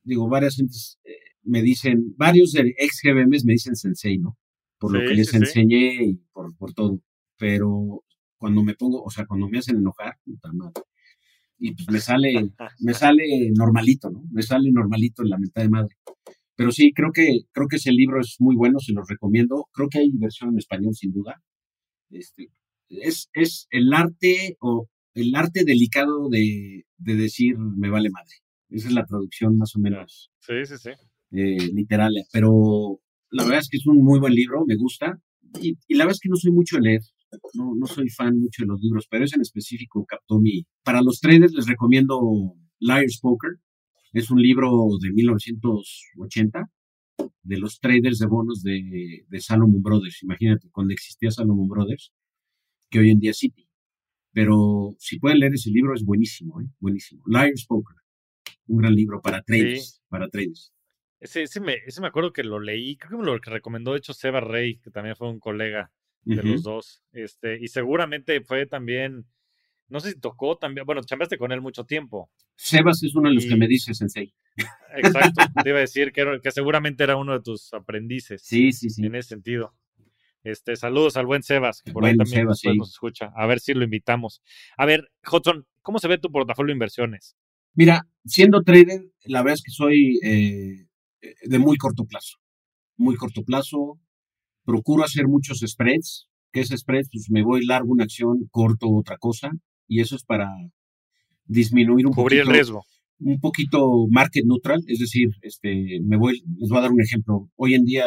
[0.02, 1.12] digo, varias gentes eh,
[1.42, 4.36] me dicen, varios ex GBMs me dicen sensei, ¿no?
[4.78, 7.00] Por lo que les enseñé y por, por todo.
[7.38, 8.04] Pero
[8.36, 10.82] cuando me pongo, o sea, cuando me hacen enojar, puta madre.
[11.58, 14.24] Y pues me sale, me sale normalito, ¿no?
[14.32, 15.96] Me sale normalito en la mitad de madre.
[16.56, 19.68] Pero sí, creo que, creo que ese libro es muy bueno, se los recomiendo.
[19.72, 21.40] Creo que hay versión en español, sin duda.
[22.10, 22.50] Este,
[22.88, 28.34] es, es el arte o el arte delicado de, decir me vale madre.
[28.68, 30.30] Esa es la traducción más o menos.
[30.40, 30.90] Sí, sí, sí.
[31.32, 32.12] Eh, literal.
[32.32, 33.00] Pero
[33.30, 35.20] la verdad es que es un muy buen libro, me gusta.
[35.60, 37.02] Y, la verdad es que no soy mucho de leer.
[37.54, 40.66] No, no soy fan mucho de los libros, pero ese en específico captó mi.
[40.82, 43.52] Para los traders les recomiendo Liar's Poker.
[44.12, 46.70] Es un libro de 1980
[47.42, 50.22] de los traders de bonos de, de Salomon Brothers.
[50.22, 52.12] Imagínate, cuando existía Salomon Brothers,
[52.90, 53.66] que hoy en día es City.
[54.32, 56.66] Pero si pueden leer ese libro, es buenísimo, ¿eh?
[56.80, 57.22] buenísimo.
[57.26, 57.96] Liar's Poker,
[58.66, 60.02] un gran libro para traders.
[60.08, 60.72] Para traders.
[61.20, 63.98] Ese, ese, me, ese me acuerdo que lo leí, creo que me lo recomendó de
[63.98, 65.92] hecho Seba Rey, que también fue un colega
[66.24, 67.04] de los dos.
[67.12, 69.26] Este, y seguramente fue también,
[69.88, 72.30] no sé si tocó también, bueno, chambeaste con él mucho tiempo.
[72.56, 74.34] Sebas es uno de los que me dice Sensei.
[74.96, 78.42] Exacto, te iba a decir que, que seguramente era uno de tus aprendices.
[78.42, 79.04] Sí, sí, sí.
[79.04, 79.74] En ese sentido.
[80.44, 83.30] Este, saludos al buen Sebas, que por ahí también nos escucha.
[83.36, 84.42] A ver si lo invitamos.
[84.76, 87.36] A ver, Hudson, ¿cómo se ve tu portafolio de inversiones?
[87.74, 90.86] Mira, siendo trader, la verdad es que soy eh,
[91.44, 92.38] de muy corto plazo.
[92.96, 94.00] Muy corto plazo.
[94.64, 96.28] Procuro hacer muchos spreads.
[96.52, 97.08] ¿Qué es spreads?
[97.10, 99.50] Pues me voy largo una acción, corto otra cosa.
[99.86, 100.50] Y eso es para
[101.44, 102.84] disminuir un Cubrir el riesgo.
[103.18, 107.48] Un poquito market neutral, es decir, este, me voy, les voy a dar un ejemplo.
[107.54, 108.06] Hoy en día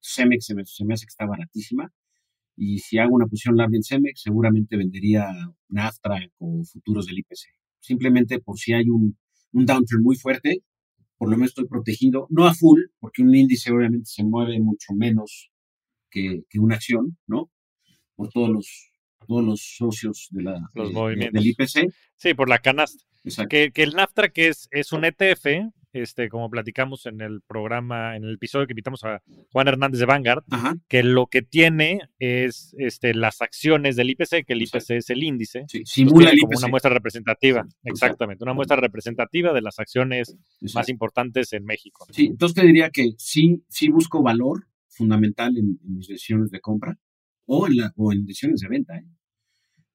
[0.00, 1.92] Cemex se me, hace que está baratísima.
[2.56, 5.28] Y si hago una posición larga en Cemex, seguramente vendería
[5.68, 7.48] Naftra o futuros del IPC.
[7.80, 9.16] Simplemente por si hay un,
[9.52, 10.62] un downturn muy fuerte,
[11.16, 14.94] por lo menos estoy protegido, no a full, porque un índice obviamente se mueve mucho
[14.94, 15.50] menos
[16.10, 17.50] que, una acción, ¿no?
[18.16, 18.92] Por todos los,
[19.26, 21.42] todos los socios de la, los movimientos.
[21.42, 21.94] del IPC.
[22.16, 23.04] Sí, por la canasta.
[23.48, 25.46] Que, que el NAFTA, que es, es un ETF,
[25.92, 30.06] este, como platicamos en el programa, en el episodio que invitamos a Juan Hernández de
[30.06, 30.44] Vanguard,
[30.88, 35.22] que lo que tiene es este, las acciones del IPC, que el IPC es el
[35.22, 35.64] índice.
[35.84, 40.36] simula Como una muestra representativa, exactamente, una muestra representativa de las acciones
[40.74, 42.06] más importantes en México.
[42.10, 46.98] Sí, entonces te diría que sí, sí busco valor fundamental en, mis decisiones de compra
[47.46, 48.96] o en, la, o en decisiones de venta.
[48.96, 49.04] ¿eh?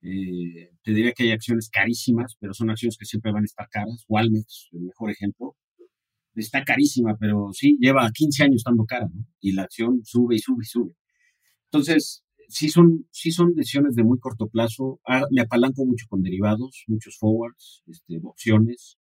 [0.02, 3.68] Eh, te diría que hay acciones carísimas, pero son acciones que siempre van a estar
[3.70, 4.06] caras.
[4.08, 5.56] Walmex, el mejor ejemplo,
[6.36, 9.26] está carísima, pero sí, lleva 15 años estando cara, ¿no?
[9.40, 10.94] Y la acción sube y sube y sube.
[11.66, 15.00] Entonces, sí son, sí son decisiones de muy corto plazo.
[15.06, 18.98] Ah, me apalanco mucho con derivados, muchos forwards, este, opciones.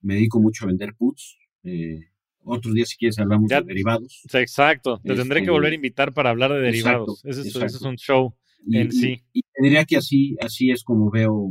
[0.00, 1.38] Me dedico mucho a vender puts.
[1.64, 2.00] Eh,
[2.42, 4.22] otros días, si quieres, hablamos de derivados.
[4.32, 4.98] Exacto.
[5.04, 7.24] Te tendré que este, volver a invitar para hablar de derivados.
[7.24, 8.34] ese, es, un show
[8.70, 9.22] en sí.
[9.32, 11.48] Y te diría que así, así es como veo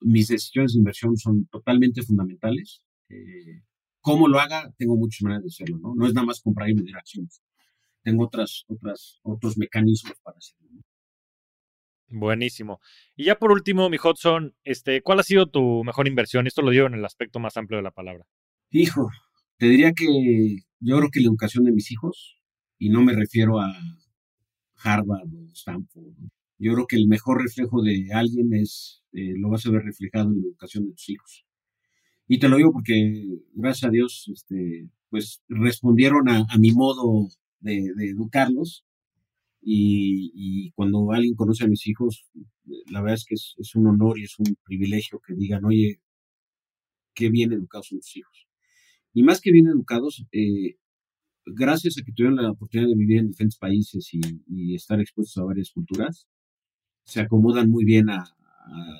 [0.00, 2.82] mis decisiones de inversión son totalmente fundamentales.
[3.08, 3.62] Eh,
[4.00, 5.94] cómo lo haga, tengo muchas maneras de hacerlo, ¿no?
[5.94, 7.42] No es nada más comprar y vender acciones.
[8.02, 10.82] Tengo otras, otras, otros mecanismos para hacerlo.
[12.08, 12.80] Buenísimo.
[13.14, 16.46] Y ya por último, mi Hudson, este, ¿cuál ha sido tu mejor inversión?
[16.46, 18.26] Esto lo digo en el aspecto más amplio de la palabra.
[18.70, 19.08] Hijo,
[19.58, 22.40] te diría que yo creo que la educación de mis hijos,
[22.78, 23.72] y no me refiero a
[24.82, 26.14] Harvard o Stanford,
[26.58, 30.30] Yo creo que el mejor reflejo de alguien es, eh, lo vas a ver reflejado
[30.30, 31.44] en la educación de tus hijos.
[32.32, 37.26] Y te lo digo porque, gracias a Dios, este, pues respondieron a, mi modo
[37.58, 38.84] de, educarlos.
[39.60, 42.24] Y, cuando alguien conoce a mis hijos,
[42.86, 46.00] la verdad es que es, un honor y es un privilegio que digan, oye,
[47.14, 48.46] qué bien educados son tus hijos.
[49.12, 50.76] Y más que bien educados, eh,
[51.44, 55.46] gracias a que tuvieron la oportunidad de vivir en diferentes países y, estar expuestos a
[55.46, 56.28] varias culturas,
[57.02, 58.24] se acomodan muy bien a,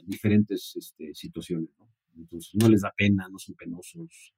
[0.04, 1.70] diferentes este, situaciones.
[2.16, 4.34] Entonces, no les da pena, no son penosos.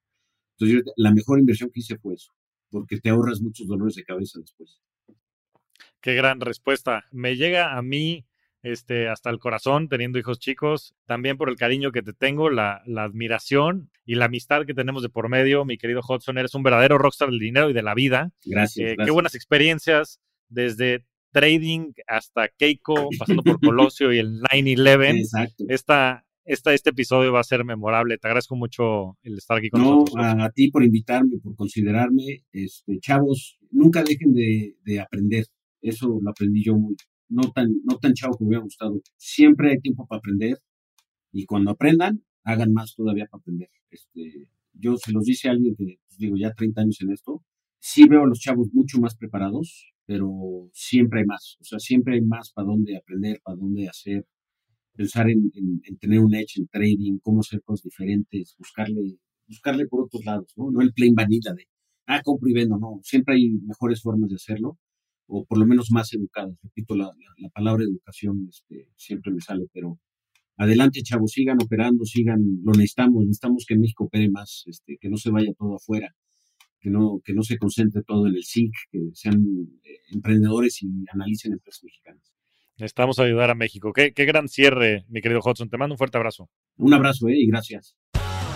[0.59, 2.33] Entonces, la mejor inversión que hice fue eso,
[2.70, 4.81] porque te ahorras muchos dolores de cabeza después.
[6.01, 7.05] Qué gran respuesta.
[7.11, 8.27] Me llega a mí
[8.62, 12.83] este, hasta el corazón teniendo hijos chicos, también por el cariño que te tengo, la,
[12.97, 15.64] admiración y la amistad que tenemos de por medio.
[15.64, 18.33] Mi querido Hudson, eres un verdadero rockstar del dinero y de la vida.
[18.45, 18.93] Gracias.
[18.93, 25.18] Eh, qué buenas experiencias, desde trading hasta Keiko, pasando por Colosio y el 9-11.
[25.18, 25.64] Exacto.
[25.68, 28.18] Esta, esta, este episodio va a ser memorable.
[28.18, 30.16] Te agradezco mucho el estar aquí con nosotros.
[30.16, 32.45] A, a, ti por invitarme, por considerarme.
[32.53, 35.47] Este, chavos, nunca dejen de, de aprender.
[35.80, 36.97] Eso lo aprendí yo muy,
[37.28, 39.01] no tan, no tan chavo como me hubiera gustado.
[39.16, 40.59] Siempre hay tiempo para aprender
[41.32, 43.70] y cuando aprendan, hagan más todavía para aprender.
[43.90, 47.43] Este, yo se los dice a alguien que, pues, digo, ya 30 años en esto,
[47.78, 51.57] sí veo a los chavos mucho más preparados, pero siempre hay más.
[51.61, 54.26] O sea, siempre hay más para dónde aprender, para dónde hacer,
[54.95, 55.51] pensar en,
[56.01, 59.18] tener un edge en trading, cómo hacer cosas diferentes, buscarle,
[59.49, 60.70] buscarle por otros lados, ¿no?
[60.70, 61.66] No el plain vanilla de,
[62.07, 63.01] ah, compro y vendo, no.
[63.03, 64.78] Siempre hay mejores formas de hacerlo
[65.26, 66.57] o por lo menos más educados.
[66.62, 67.11] Repito, la,
[67.55, 69.99] palabra educación este, siempre me sale, pero
[70.57, 75.16] adelante, chavos, sigan operando, sigan, lo necesitamos, necesitamos que México opere más, este, que no
[75.16, 76.14] se vaya todo afuera,
[76.80, 79.43] que no, que no se concentre todo en el SIC, que sean
[79.84, 82.32] eh, emprendedores y analicen empresas mexicanas.
[82.79, 83.93] Necesitamos ayudar a México.
[83.93, 85.68] Qué, qué gran cierre, mi querido Hudson.
[85.68, 86.49] Te mando un fuerte abrazo.
[86.77, 87.97] Un abrazo, eh, y gracias.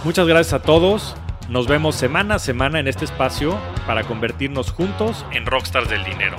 [0.04, 1.14] Muchas gracias a todos.
[1.48, 6.36] Nos vemos semana a semana en este espacio para convertirnos juntos en rockstars del dinero.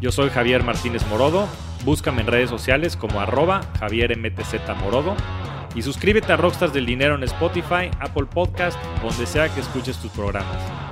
[0.00, 1.48] Yo soy Javier Martínez Morodo.
[1.84, 5.16] Búscame en redes sociales como arroba Javier MTZ Morodo.
[5.74, 10.10] Y suscríbete a Rockstars del Dinero en Spotify, Apple Podcast, donde sea que escuches tus
[10.10, 10.91] programas.